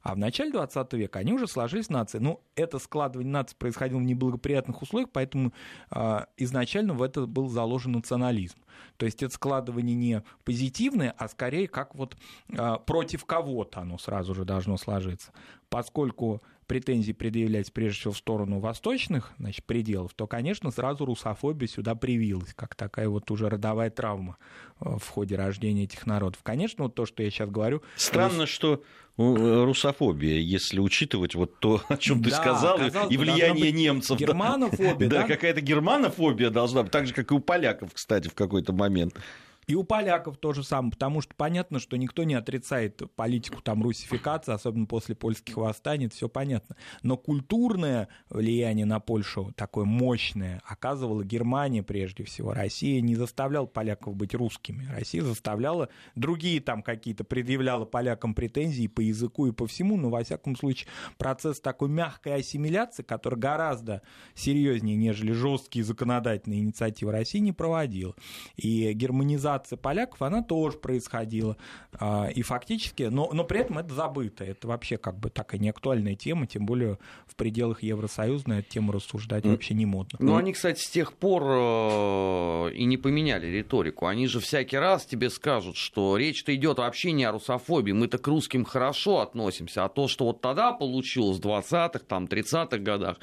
[0.04, 2.20] А в начале 20 века они уже сложились нации.
[2.20, 5.54] Ну, это складывание нации происходило в неблагоприятных условиях, поэтому
[5.90, 8.58] а, изначально в это был заложен национализм.
[8.98, 12.16] То есть это складывание не позитивное, а скорее как вот
[12.58, 15.32] а, против кого-то оно сразу же должно сложиться.
[15.70, 16.42] Поскольку
[16.72, 22.54] претензии предъявлять прежде всего в сторону восточных значит, пределов, то, конечно, сразу русофобия сюда привилась,
[22.54, 24.38] как такая вот уже родовая травма
[24.80, 26.40] э, в ходе рождения этих народов.
[26.44, 27.82] Конечно, вот то, что я сейчас говорю...
[27.98, 28.50] Странно, рус...
[28.50, 28.84] что
[29.18, 32.80] э, русофобия, если учитывать вот то, о чем ты да, сказал,
[33.10, 34.18] и влияние немцев.
[34.18, 35.24] Германофобия, да?
[35.24, 39.20] Да, какая-то германофобия должна быть, так же, как и у поляков, кстати, в какой-то момент.
[39.68, 43.84] И у поляков то же самое, потому что понятно, что никто не отрицает политику там
[43.84, 46.76] русификации, особенно после польских восстаний, все понятно.
[47.04, 52.54] Но культурное влияние на Польшу такое мощное оказывала Германия прежде всего.
[52.54, 54.88] Россия не заставляла поляков быть русскими.
[54.92, 60.24] Россия заставляла другие там какие-то, предъявляла полякам претензии по языку и по всему, но во
[60.24, 64.02] всяком случае процесс такой мягкой ассимиляции, который гораздо
[64.34, 68.16] серьезнее, нежели жесткие законодательные инициативы России, не проводил.
[68.56, 71.58] И германизация ассимиляция поляков, она тоже происходила.
[71.94, 74.44] А, и фактически, но, но при этом это забыто.
[74.44, 78.92] Это вообще как бы такая неактуальная тема, тем более в пределах Евросоюза на эту тему
[78.92, 79.52] рассуждать mm.
[79.52, 80.18] вообще не модно.
[80.20, 84.08] Ну, они, кстати, с тех пор э, и не поменяли риторику.
[84.08, 87.92] Они же всякий раз тебе скажут, что речь-то идет вообще не о русофобии.
[87.92, 89.86] Мы-то к русским хорошо относимся.
[89.86, 93.18] А то, что вот тогда получилось в 20-х, там, 30-х годах,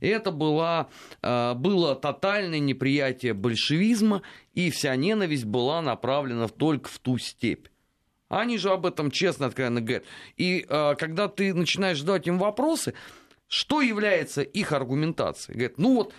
[0.00, 0.88] это было,
[1.22, 4.22] э, было тотальное неприятие большевизма,
[4.54, 7.66] и вся ненависть была направлена только в ту степь.
[8.28, 10.04] Они же об этом честно, откровенно говорят.
[10.36, 12.94] И э, когда ты начинаешь задавать им вопросы,
[13.48, 15.54] что является их аргументацией?
[15.54, 16.14] Говорят, ну вот,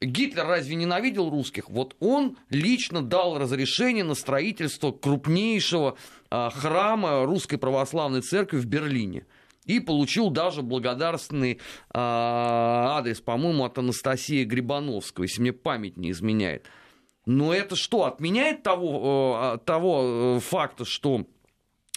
[0.00, 1.70] Гитлер разве ненавидел русских?
[1.70, 5.96] Вот он лично дал разрешение на строительство крупнейшего
[6.30, 9.24] э, храма русской православной церкви в Берлине
[9.64, 11.58] и получил даже благодарственный э,
[11.94, 16.66] адрес, по-моему, от Анастасии Грибановского, если мне память не изменяет.
[17.24, 21.26] Но это что, отменяет того, э, того э, факта, что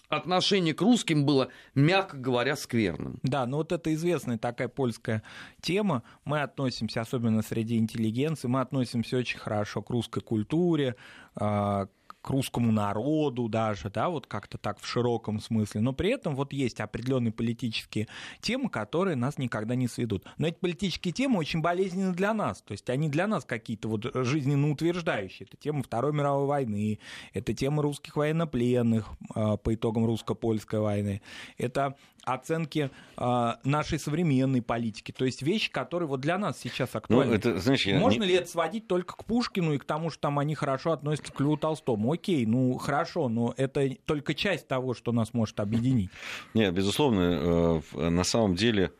[0.10, 3.20] отношение к русским было, мягко говоря, скверным.
[3.24, 5.24] Да, ну вот это известная такая польская
[5.62, 6.04] тема.
[6.24, 10.96] Мы относимся, особенно среди интеллигенции, мы относимся очень хорошо к русской культуре,
[11.36, 11.88] а,
[12.26, 16.54] к русскому народу даже, да, вот как-то так в широком смысле, но при этом вот
[16.54, 18.08] есть определенные политические
[18.42, 20.26] темы, которые нас никогда не сведут.
[20.40, 24.10] Но эти политические темы очень болезненны для нас, то есть они для нас какие-то вот
[24.26, 25.48] жизненно утверждающие.
[25.48, 26.98] Это тема Второй мировой войны,
[27.34, 31.22] это тема русских военнопленных а, по итогам русско-польской войны,
[31.60, 35.12] это оценки э, нашей современной политики.
[35.12, 37.34] То есть вещи, которые вот для нас сейчас ну, актуальны.
[37.34, 40.22] Ну, это, знаешь, я Можно ли это сводить только к Пушкину и к тому, что
[40.22, 42.15] там они хорошо относятся к Льву Толстому?
[42.16, 46.10] Окей, ну хорошо, но это только часть того, что нас может объединить.
[46.54, 48.92] Нет, безусловно, э, на самом деле,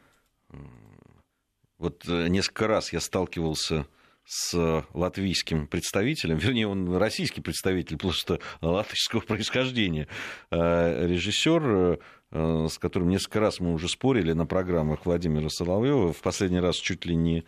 [1.78, 3.88] вот э, несколько раз я сталкивался
[4.28, 10.08] с латвийским представителем, вернее, он российский представитель, просто латышского происхождения,
[10.52, 12.00] э, режиссер
[12.38, 16.76] Э, с которым несколько раз мы уже спорили на программах Владимира Соловьева, в последний раз
[16.76, 17.44] чуть ли не, э,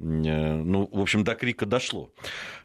[0.00, 2.10] ну, в общем, до крика дошло.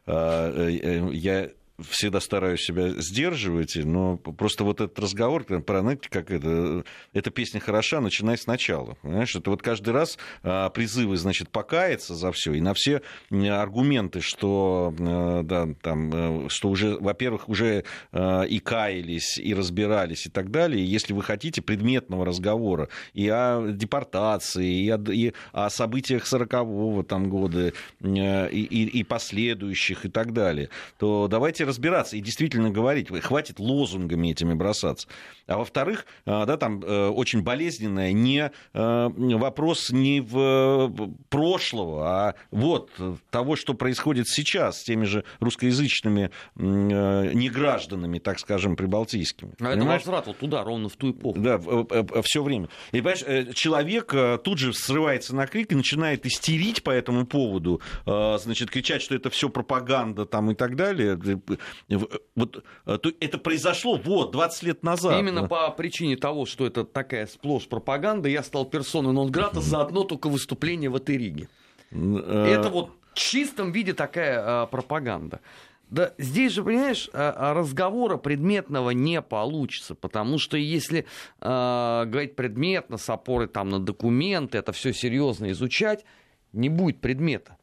[0.04, 0.68] Э,
[1.12, 7.30] я всегда стараюсь себя сдерживать, но просто вот этот разговор про, знаете, как это, эта
[7.30, 8.96] песня хороша, начинай сначала.
[9.02, 14.20] Понимаешь, это вот каждый раз а, призывы, значит, покаяться за все, и на все аргументы,
[14.20, 20.30] что, а, да, там, э, что уже, во-первых, уже а, и каялись, и разбирались, и
[20.30, 20.84] так далее.
[20.84, 27.28] Если вы хотите предметного разговора и о депортации, и о, и о событиях 40-го там,
[27.28, 33.08] года, э, и, и, и последующих, и так далее, то давайте разбираться и действительно говорить,
[33.20, 35.06] хватит лозунгами этими бросаться.
[35.46, 40.92] А во-вторых, а, да, там э, очень болезненное не э, вопрос не в
[41.30, 42.90] прошлого, а вот
[43.30, 49.52] того, что происходит сейчас с теми же русскоязычными э, негражданами, так скажем, прибалтийскими.
[49.60, 51.38] А это возврат вот туда, ровно в ту эпоху.
[51.38, 51.58] Да,
[52.22, 52.68] все время.
[52.92, 58.70] И, понимаешь, человек тут же срывается на крик и начинает истерить по этому поводу, значит,
[58.70, 61.18] кричать, что это все пропаганда там и так далее.
[62.34, 62.64] Вот
[63.20, 65.18] это произошло вот 20 лет назад.
[65.18, 69.80] Именно именно по причине того, что это такая сплошь пропаганда, я стал персоной нон-грата за
[69.80, 71.48] одно только выступление в этой Риге.
[71.90, 75.40] Э, это вот в чистом виде такая а, пропаганда.
[75.90, 81.06] Да здесь же, понимаешь, а, а, разговора предметного не получится, потому что если
[81.40, 86.04] э, говорить предметно, с опорой там, на документы, это все серьезно изучать,
[86.52, 87.57] не будет предмета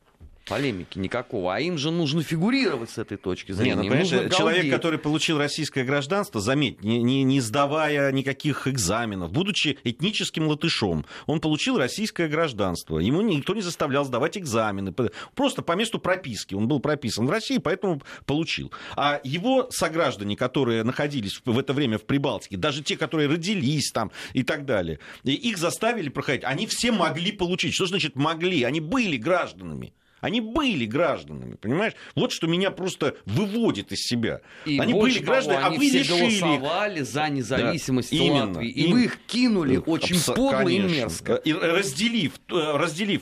[0.46, 1.56] полемики никакого.
[1.56, 3.76] А им же нужно фигурировать с этой точки зрения.
[3.76, 9.32] Не, ну, понимаешь, человек, который получил российское гражданство, заметь, не, не, не сдавая никаких экзаменов,
[9.32, 13.00] будучи этническим латышом, он получил российское гражданство.
[13.00, 14.94] Ему никто не заставлял сдавать экзамены.
[15.34, 16.54] Просто по месту прописки.
[16.54, 18.72] Он был прописан в России, поэтому получил.
[18.96, 24.12] А его сограждане, которые находились в это время в Прибалтике, даже те, которые родились там
[24.34, 26.44] и так далее, их заставили проходить.
[26.44, 27.74] Они все могли получить.
[27.74, 28.64] Что значит могли?
[28.64, 29.94] Они были гражданами.
[30.26, 31.94] Они были гражданами, понимаешь?
[32.16, 34.42] Вот что меня просто выводит из себя.
[34.66, 36.08] И они были гражданами, того, а вы их.
[36.10, 38.70] голосовали за независимость Да, именно, Латвии.
[38.70, 38.96] И именно.
[38.96, 40.96] вы их кинули очень Абсо- подло и конечно.
[40.96, 41.36] мерзко.
[41.36, 43.22] И разделив, э, разделив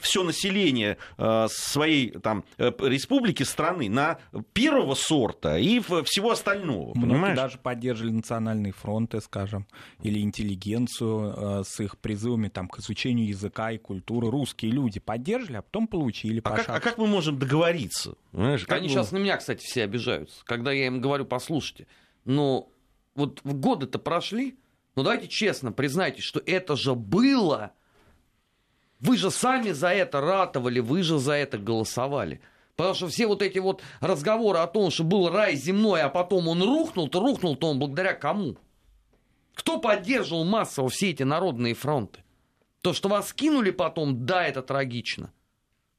[0.00, 4.18] все население э, своей там, э, республики, страны на
[4.52, 6.92] первого сорта и всего остального.
[6.94, 7.36] Понимаешь?
[7.36, 9.66] даже поддерживали национальные фронты, скажем,
[10.02, 14.30] или интеллигенцию э, с их призывами там, к изучению языка и культуры.
[14.30, 18.14] Русские люди поддерживали, а потом получили А по как, а как мы можем договориться?
[18.32, 20.44] Понимаешь, Они мы- сейчас на меня, кстати, все обижаются.
[20.44, 21.86] Когда я им говорю, послушайте,
[22.24, 22.68] но
[23.14, 24.58] вот годы-то прошли,
[24.96, 27.72] но давайте честно признайтесь, что это же было.
[29.00, 32.40] Вы же сами за это ратовали, вы же за это голосовали.
[32.76, 36.48] Потому что все вот эти вот разговоры о том, что был рай земной, а потом
[36.48, 38.56] он рухнул, то рухнул-то он благодаря кому?
[39.54, 42.24] Кто поддерживал массово все эти народные фронты?
[42.80, 45.32] То, что вас кинули потом, да, это трагично.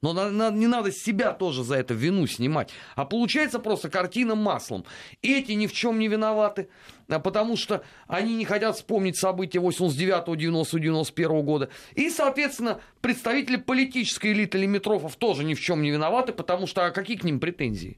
[0.05, 2.69] Но на- на- не надо себя тоже за это вину снимать.
[2.95, 4.85] А получается просто картина маслом.
[5.23, 6.69] Эти ни в чем не виноваты,
[7.07, 11.69] а потому что они не хотят вспомнить события 89 90 91 года.
[11.95, 16.91] И, соответственно, представители политической элиты лимитрофов тоже ни в чем не виноваты, потому что а
[16.91, 17.97] какие к ним претензии?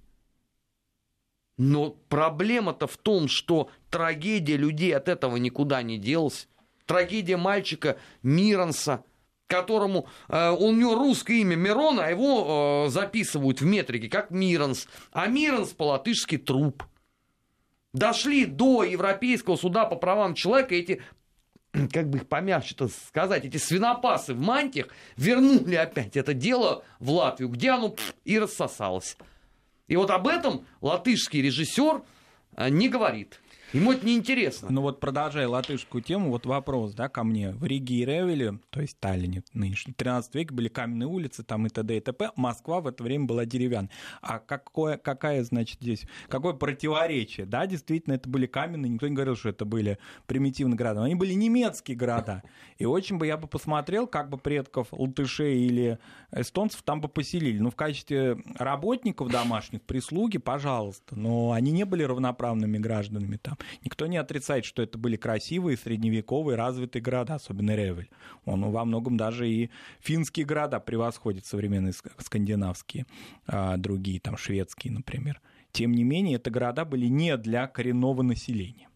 [1.58, 6.48] Но проблема-то в том, что трагедия людей от этого никуда не делась.
[6.86, 9.04] Трагедия мальчика Миронса,
[9.48, 14.88] которому э, у него русское имя Мирон, а его э, записывают в метрике как Миронс.
[15.12, 16.84] А Миронс по-латышски труп.
[17.94, 21.02] Дошли до Европейского суда по правам человека эти
[21.92, 27.50] как бы их помягче-то сказать, эти свинопасы в мантиях вернули опять это дело в Латвию,
[27.50, 29.18] где оно пф, и рассосалось.
[29.88, 32.04] И вот об этом латышский режиссер
[32.58, 33.40] э, не говорит.
[33.74, 34.70] Ему это неинтересно.
[34.72, 37.52] Ну вот продолжая латышскую тему, вот вопрос, да, ко мне.
[37.52, 41.66] В Риге и Ревеле, то есть Таллине нынешнем, в 13 веке были каменные улицы, там
[41.66, 41.98] и т.д.
[41.98, 42.32] и т.п.
[42.38, 43.90] Москва в это время была деревянной.
[44.22, 47.46] А какое, какая, значит, здесь, какое противоречие?
[47.46, 49.98] Да, действительно, это были каменные, никто не говорил, что это были
[50.28, 51.04] примитивные города.
[51.04, 52.44] Они были немецкие города.
[52.78, 56.00] И очень бы я бы посмотрел, как бы предков латышей или
[56.32, 57.60] эстонцев там бы поселили.
[57.60, 61.18] Ну, в качестве работников домашних, прислуги, пожалуйста.
[61.18, 63.57] Но они не были равноправными гражданами там.
[63.84, 68.10] Никто не отрицает, что это были красивые, средневековые, развитые города, особенно Ревель.
[68.46, 73.06] Он во многом даже и финские города превосходит современные ск- скандинавские,
[73.48, 75.42] а, другие, там, шведские, например.
[75.72, 78.90] Тем не менее, это города были не для коренного населения,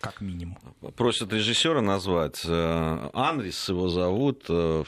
[0.00, 0.58] как минимум.
[0.96, 2.42] Просят режиссера назвать.
[2.44, 4.84] Э, Анрис его зовут, э,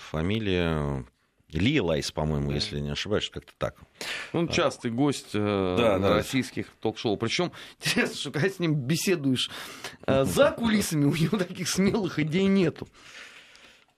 [1.51, 3.77] фамилия Лилайс, по-моему, если не ошибаюсь, как-то так.
[4.33, 6.15] Он частый гость э, Да, да.
[6.15, 7.17] российских ток-шоу.
[7.17, 9.51] Причем интересно, что когда с ним беседуешь
[10.07, 12.89] э, за кулисами, у него таких смелых идей нету.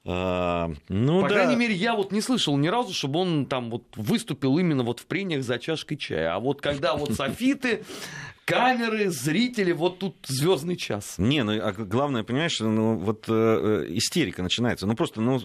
[0.04, 1.34] А, ну По да.
[1.34, 4.98] крайней мере, я вот не слышал ни разу, чтобы он там вот выступил именно вот
[4.98, 6.34] в прениях за чашкой чая.
[6.34, 7.84] А вот когда вот софиты,
[8.44, 11.14] камеры, зрители, вот тут звездный час.
[11.18, 14.88] Не, ну а главное, понимаешь, ну вот э, э, истерика начинается.
[14.88, 15.40] Ну просто, ну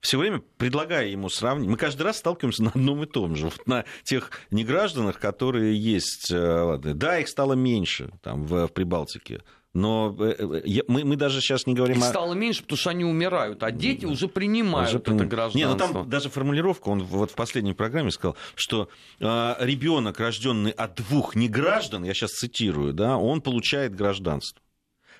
[0.00, 3.66] все время предлагая ему сравнить, мы каждый раз сталкиваемся на одном и том же, вот
[3.66, 6.30] на тех негражданах, которые есть.
[6.30, 9.42] э, ладно, Да, их стало меньше там в, в Прибалтике.
[9.76, 12.08] Но э, э, мы, мы даже сейчас не говорим Их о...
[12.08, 15.58] стало меньше, потому что они умирают, а дети уже принимают Уже это гражданство.
[15.58, 18.88] Не, ну там даже формулировка, он вот в последней программе сказал, что
[19.20, 24.62] ребенок, рожденный от двух неграждан, я сейчас цитирую, да, он получает гражданство.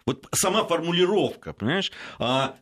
[0.07, 1.93] Вот сама формулировка, понимаешь?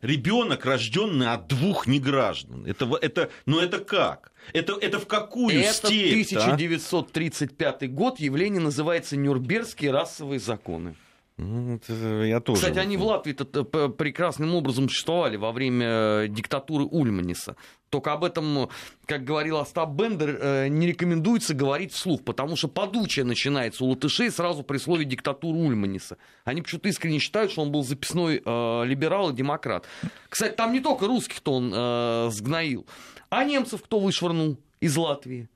[0.01, 2.65] ребенок, рожденный от двух неграждан.
[2.65, 4.33] Это, это, ну это как?
[4.51, 6.33] Это, это в какую Это степь?
[6.35, 6.55] а?
[6.55, 10.95] 1935 год, явление называется Нюрнбергские расовые законы.
[11.37, 12.61] Ну, это я тоже.
[12.61, 17.57] Кстати, они в Латвии прекрасным образом существовали во время э, диктатуры Ульманиса.
[17.89, 18.69] Только об этом,
[19.05, 24.31] как говорил Остап Бендер, э, не рекомендуется говорить вслух, потому что подучие начинается у латышей
[24.31, 26.17] сразу при слове диктатуры Ульманиса.
[26.45, 29.85] Они почему-то искренне считают, что он был записной э, либерал и демократ.
[30.29, 32.85] Кстати, там не только русских-то он э, сгноил,
[33.29, 35.49] а немцев кто вышвырнул из Латвии.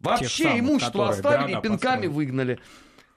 [0.00, 2.06] Вообще самых, имущество которые оставили и города пинками построили.
[2.08, 2.58] выгнали.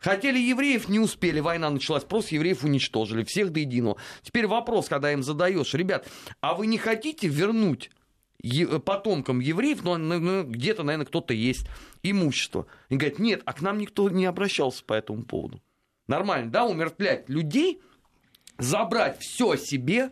[0.06, 3.98] Хотели евреев, не успели, война началась, просто евреев уничтожили, всех до единого.
[4.22, 6.08] Теперь вопрос, когда им задаешь, ребят,
[6.42, 7.90] а вы не хотите вернуть
[8.86, 11.68] потомкам евреев, ну, ну, где-то, наверное, кто-то есть,
[12.04, 12.68] имущество?
[12.90, 15.60] И говорят, нет, а к нам никто не обращался по этому поводу.
[16.06, 17.82] Нормально, да, умертвлять людей,
[18.60, 20.12] забрать все себе,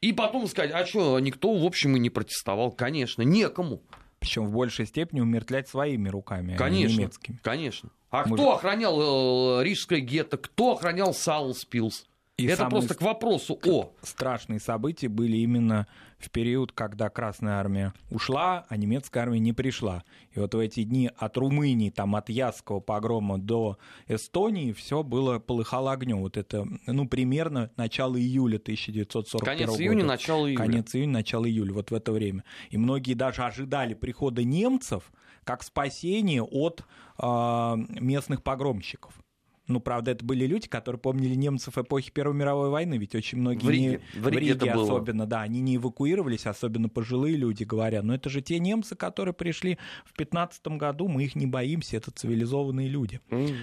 [0.00, 2.72] и потом сказать, а что, никто, в общем, и не протестовал.
[2.72, 3.82] Конечно, некому.
[4.24, 7.38] Причем в большей степени умертвлять своими руками, а не Конечно, немецкими.
[7.42, 7.90] конечно.
[8.10, 10.38] А Мы кто же- охранял э, Рижское гетто?
[10.38, 12.06] Кто охранял Саулспилс?
[12.36, 13.92] И это просто к вопросу о.
[14.02, 15.86] Страшные события были именно
[16.18, 20.02] в период, когда Красная Армия ушла, а немецкая армия не пришла.
[20.32, 23.78] И вот в эти дни от Румынии, там, от Ясского погрома до
[24.08, 26.22] Эстонии все было, полыхало огнем.
[26.22, 29.82] Вот это, ну, примерно начало июля 1941 Конец года.
[29.82, 30.58] июня, начало июля.
[30.58, 32.42] Конец июня, начало июля, вот в это время.
[32.70, 35.12] И многие даже ожидали прихода немцев
[35.44, 36.82] как спасение от
[37.18, 39.23] э, местных погромщиков.
[39.66, 43.64] Ну, правда, это были люди, которые помнили немцев эпохи Первой мировой войны, ведь очень многие
[43.64, 45.26] в Риге, не, в Риге, в Риге особенно, было.
[45.26, 48.02] да, они не эвакуировались, особенно пожилые люди говоря.
[48.02, 52.10] Но это же те немцы, которые пришли в 15 году, мы их не боимся, это
[52.10, 53.20] цивилизованные люди.
[53.30, 53.56] Mm.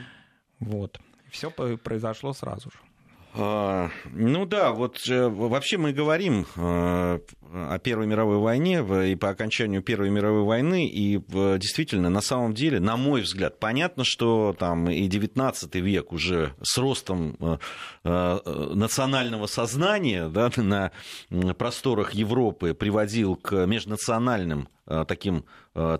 [0.60, 1.00] Вот.
[1.30, 2.78] Все произошло сразу же.
[3.34, 7.20] А, ну да, вот э, вообще мы говорим э,
[7.54, 11.18] о Первой мировой войне и по окончанию Первой мировой войны, и
[11.58, 16.78] действительно, на самом деле, на мой взгляд, понятно, что там и XIX век уже с
[16.78, 17.38] ростом
[18.04, 18.40] э,
[18.74, 20.52] национального сознания да,
[21.30, 24.68] на просторах Европы приводил к межнациональным
[25.08, 25.46] таким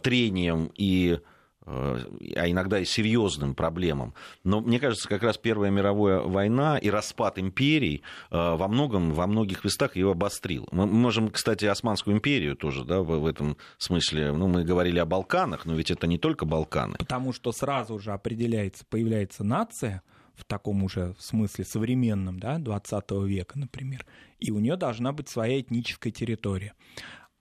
[0.02, 1.20] трениям и
[1.66, 4.14] а иногда и серьезным проблемам.
[4.44, 8.02] Но мне кажется, как раз Первая мировая война и распад империй
[8.32, 10.68] э, во многом, во многих местах ее обострил.
[10.72, 15.66] Мы можем, кстати, Османскую империю тоже, да, в этом смысле, ну, мы говорили о Балканах,
[15.66, 16.96] но ведь это не только Балканы.
[16.98, 20.02] Потому что сразу же определяется, появляется нация,
[20.36, 24.06] в таком уже смысле современном, да, 20 века, например,
[24.40, 26.74] и у нее должна быть своя этническая территория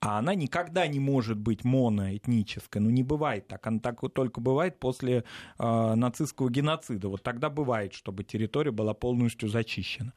[0.01, 2.81] а она никогда не может быть моноэтнической.
[2.81, 3.67] Ну, не бывает так.
[3.67, 5.25] Она так только бывает после
[5.59, 7.09] э, нацистского геноцида.
[7.09, 10.15] Вот тогда бывает, чтобы территория была полностью зачищена.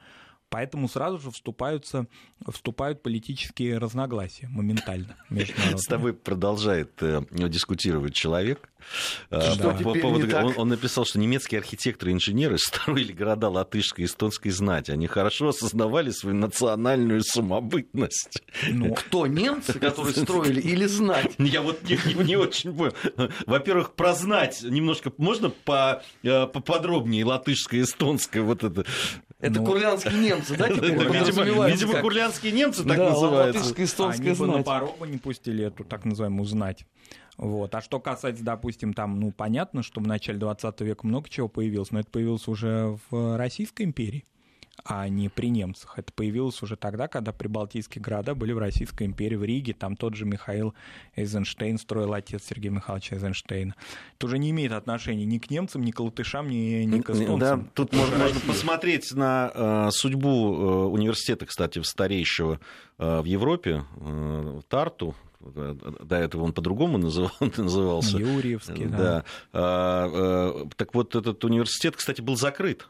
[0.50, 2.06] Поэтому сразу же вступаются,
[2.48, 5.16] вступают политические разногласия моментально
[5.76, 8.70] С тобой продолжает э, дискутировать человек.
[9.30, 9.74] Что да.
[9.74, 14.52] по поводу, он, он написал, что немецкие архитекторы и инженеры строили города латышской и эстонской
[14.52, 14.92] знати.
[14.92, 18.44] Они хорошо осознавали свою национальную самобытность.
[18.70, 21.34] Ну, Кто, немцы, которые строили, или знать?
[21.38, 22.94] Я вот не, не, не очень понял.
[23.46, 28.86] Во-первых, про знать немножко можно по, э, поподробнее латышское, эстонское вот это.
[29.44, 30.98] Это ну, курлянские немцы, да, теперь?
[30.98, 33.84] Видимо, видимо курлянские немцы так да, называются.
[33.84, 34.50] Эстонская Они знать.
[34.50, 36.86] бы на парому не пустили эту так называемую знать.
[37.36, 37.76] Вот.
[37.76, 41.92] А что касается, допустим, там, ну, понятно, что в начале 20 века много чего появилось,
[41.92, 44.24] но это появилось уже в Российской империи
[44.86, 45.98] а не при немцах.
[45.98, 50.16] Это появилось уже тогда, когда прибалтийские города были в Российской империи, в Риге, там тот
[50.16, 50.74] же Михаил
[51.16, 53.76] Эйзенштейн строил отец Сергея Михайловича Эйзенштейна.
[54.18, 57.40] Это уже не имеет отношения ни к немцам, ни к латышам, ни, ни к эстонцам.
[57.40, 62.60] Да, тут можно, можно посмотреть на э, судьбу э, университета, кстати, старейшего
[62.98, 68.18] э, в Европе, э, Тарту, до этого он по-другому называл, назывался.
[68.18, 68.98] Юрьевский, да.
[68.98, 69.26] да.
[69.52, 72.88] А, так вот, этот университет, кстати, был закрыт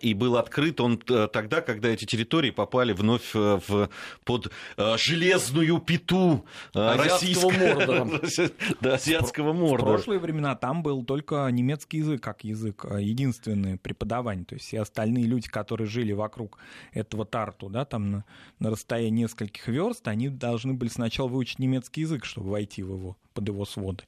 [0.00, 3.90] и был открыт он э, тогда, когда эти территории попали вновь э, в,
[4.24, 8.20] под э, железную пету азиатского морда.
[8.80, 9.84] да, азиатского морда.
[9.84, 14.44] В прошлые времена там был только немецкий язык как язык, единственное преподавание.
[14.44, 16.58] То есть все остальные люди, которые жили вокруг
[16.92, 18.24] этого Тарту, да, там на,
[18.58, 23.16] на расстоянии нескольких верст, они должны были сначала выучить немецкий язык, чтобы войти в его,
[23.34, 24.04] под его своды.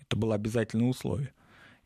[0.00, 1.32] Это было обязательное условие.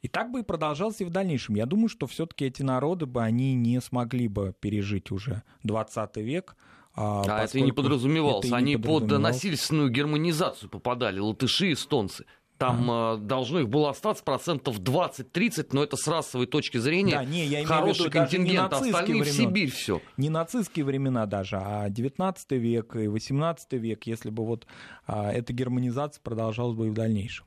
[0.03, 1.55] И так бы и продолжалось и в дальнейшем.
[1.55, 6.57] Я думаю, что все-таки эти народы бы, они не смогли бы пережить уже 20 век,
[6.95, 8.47] а, а это и не подразумевалось.
[8.47, 9.13] Это Они не подразумевалось.
[9.13, 12.25] под насильственную германизацию попадали, латыши и эстонцы.
[12.59, 13.21] Там ага.
[13.21, 17.63] должно их было остаться процентов 20-30, но это с расовой точки зрения да, не, я
[17.67, 19.25] хороший виду, контингент, а остальные времена.
[19.25, 20.01] в Сибирь все.
[20.17, 24.67] Не нацистские времена даже, а 19 век и 18 век, если бы вот
[25.07, 27.45] а, эта германизация продолжалась бы и в дальнейшем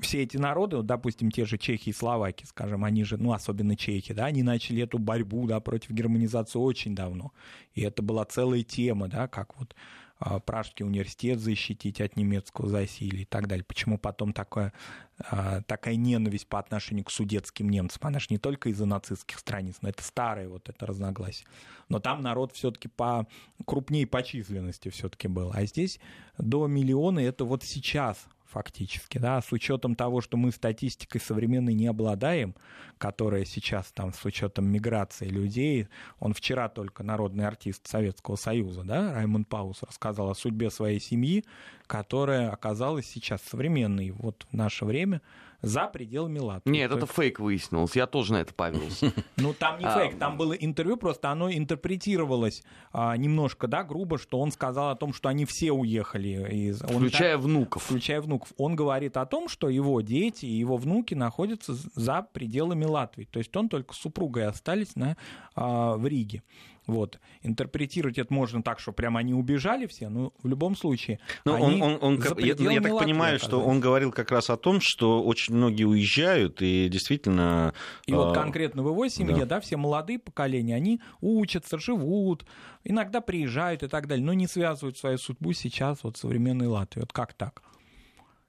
[0.00, 3.76] все эти народы, вот, допустим, те же чехи и словаки, скажем, они же, ну, особенно
[3.76, 7.32] чехи, да, они начали эту борьбу, да, против германизации очень давно.
[7.74, 9.74] И это была целая тема, да, как вот
[10.20, 13.64] а, Пражский университет защитить от немецкого засилия и так далее.
[13.64, 14.72] Почему потом такая,
[15.18, 18.00] а, такая ненависть по отношению к судетским немцам?
[18.02, 21.46] Она же не только из-за нацистских страниц, но это старое вот это разногласие.
[21.88, 23.26] Но там народ все-таки по
[23.64, 25.52] крупнее по численности все-таки был.
[25.54, 26.00] А здесь
[26.36, 31.86] до миллиона это вот сейчас фактически, да, с учетом того, что мы статистикой современной не
[31.86, 32.54] обладаем,
[32.98, 35.88] которая сейчас там с учетом миграции людей,
[36.18, 41.44] он вчера только народный артист Советского Союза, да, Раймонд Паус рассказал о судьбе своей семьи,
[41.86, 44.10] которая оказалась сейчас современной.
[44.10, 45.20] Вот в наше время
[45.62, 46.70] за пределами Латвии.
[46.70, 49.12] Нет, это фейк выяснилось, я тоже на это повелся.
[49.36, 54.18] Ну, там не А, фейк, там было интервью, просто оно интерпретировалось а, немножко, да, грубо,
[54.18, 56.72] что он сказал о том, что они все уехали.
[56.72, 57.84] Включая внуков.
[57.84, 58.52] включая внуков.
[58.56, 63.24] Он говорит о том, что его дети и его внуки находятся за пределами Латвии.
[63.24, 65.16] То есть он только с супругой остались на,
[65.54, 66.42] а, в Риге.
[66.88, 67.20] Вот.
[67.42, 71.82] Интерпретировать это можно так, что прямо они убежали все, но в любом случае Ну, они
[71.82, 74.78] он, он, он, я, я так Латвии понимаю, что он говорил как раз о том,
[74.80, 77.74] что очень многие уезжают, и действительно...
[78.06, 79.56] И вот а, конкретно в его семье, да.
[79.56, 79.60] да.
[79.60, 82.46] все молодые поколения, они учатся, живут,
[82.84, 87.02] иногда приезжают и так далее, но не связывают свою судьбу сейчас вот современной Латвией.
[87.02, 87.62] Вот как так?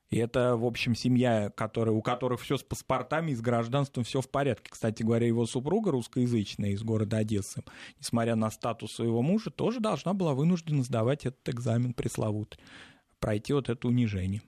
[0.10, 4.22] И это, в общем, семья, которая, у которых все с паспортами и с гражданством все
[4.22, 4.72] в порядке.
[4.72, 7.64] Кстати говоря, его супруга русскоязычная из города Одессы,
[8.00, 12.60] несмотря на статус своего мужа, тоже должна была вынуждена сдавать этот экзамен пресловутый,
[13.20, 14.42] пройти вот это унижение.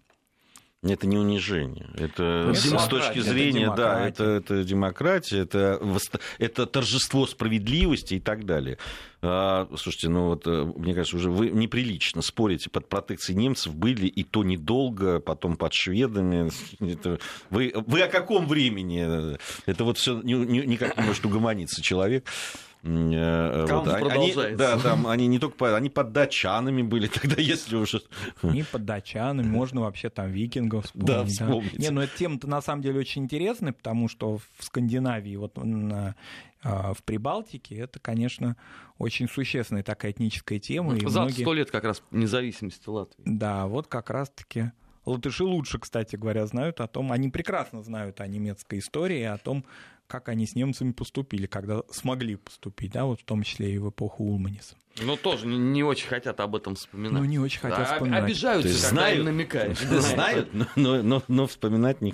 [0.84, 1.88] Это не унижение.
[1.93, 5.79] Это с, это с точки зрения, это да, это, это демократия, это,
[6.39, 8.79] это торжество справедливости и так далее.
[9.21, 14.07] А, слушайте, ну вот, э, мне кажется, уже вы неприлично спорите под протекцией немцев были
[14.07, 16.49] и то недолго, потом под шведами.
[16.79, 17.19] Это-
[17.51, 19.38] вы, вы о каком времени?
[19.67, 22.25] Это вот все никак не может угомониться человек.
[22.84, 24.57] М, э, Каунт вот, они- продолжается.
[24.57, 28.01] Да, там они не только по- они под датчанами были тогда, если уже.
[28.43, 31.07] И под датчанами, можно вообще там викингов вспомнить.
[31.07, 31.77] Да, вспомнить.
[31.79, 36.15] Не, ну эта тема-то на самом деле очень интересная, потому что в Скандинавии, вот на,
[36.63, 38.55] а, в Прибалтике, это, конечно,
[38.97, 40.95] очень существенная такая этническая тема.
[40.95, 43.23] и За многие- сто лет как раз независимости Латвии.
[43.25, 44.71] Да, вот как раз-таки
[45.05, 49.65] латыши лучше, кстати говоря, знают о том, они прекрасно знают о немецкой истории, о том,
[50.12, 53.89] как они с немцами поступили, когда смогли поступить, да, вот в том числе и в
[53.89, 54.76] эпоху Улманиса.
[55.01, 57.14] Но тоже не, не очень хотят об этом вспоминать.
[57.14, 58.24] Ну, не очень хотят Да, вспоминать.
[58.26, 59.78] Обижаются, есть когда знают- им намекаешь.
[59.80, 62.14] Знают, но, но- но- но вспоминать не,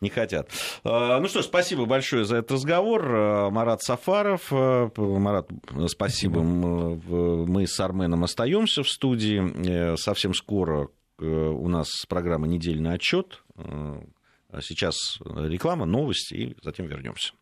[0.00, 0.50] не хотят.
[0.82, 3.04] А, Ну что ж, спасибо большое за этот разговор.
[3.08, 4.48] А, Марат Сафаров.
[4.50, 5.48] А, Марат,
[5.86, 6.40] спасибо.
[6.40, 9.92] В- Мы с Арменом остаемся в студии.
[9.92, 10.88] Э, Совсем скоро
[11.20, 13.42] э, у нас программа «Недельный отчет».
[14.60, 17.32] Сейчас реклама, новости, и затем вернемся.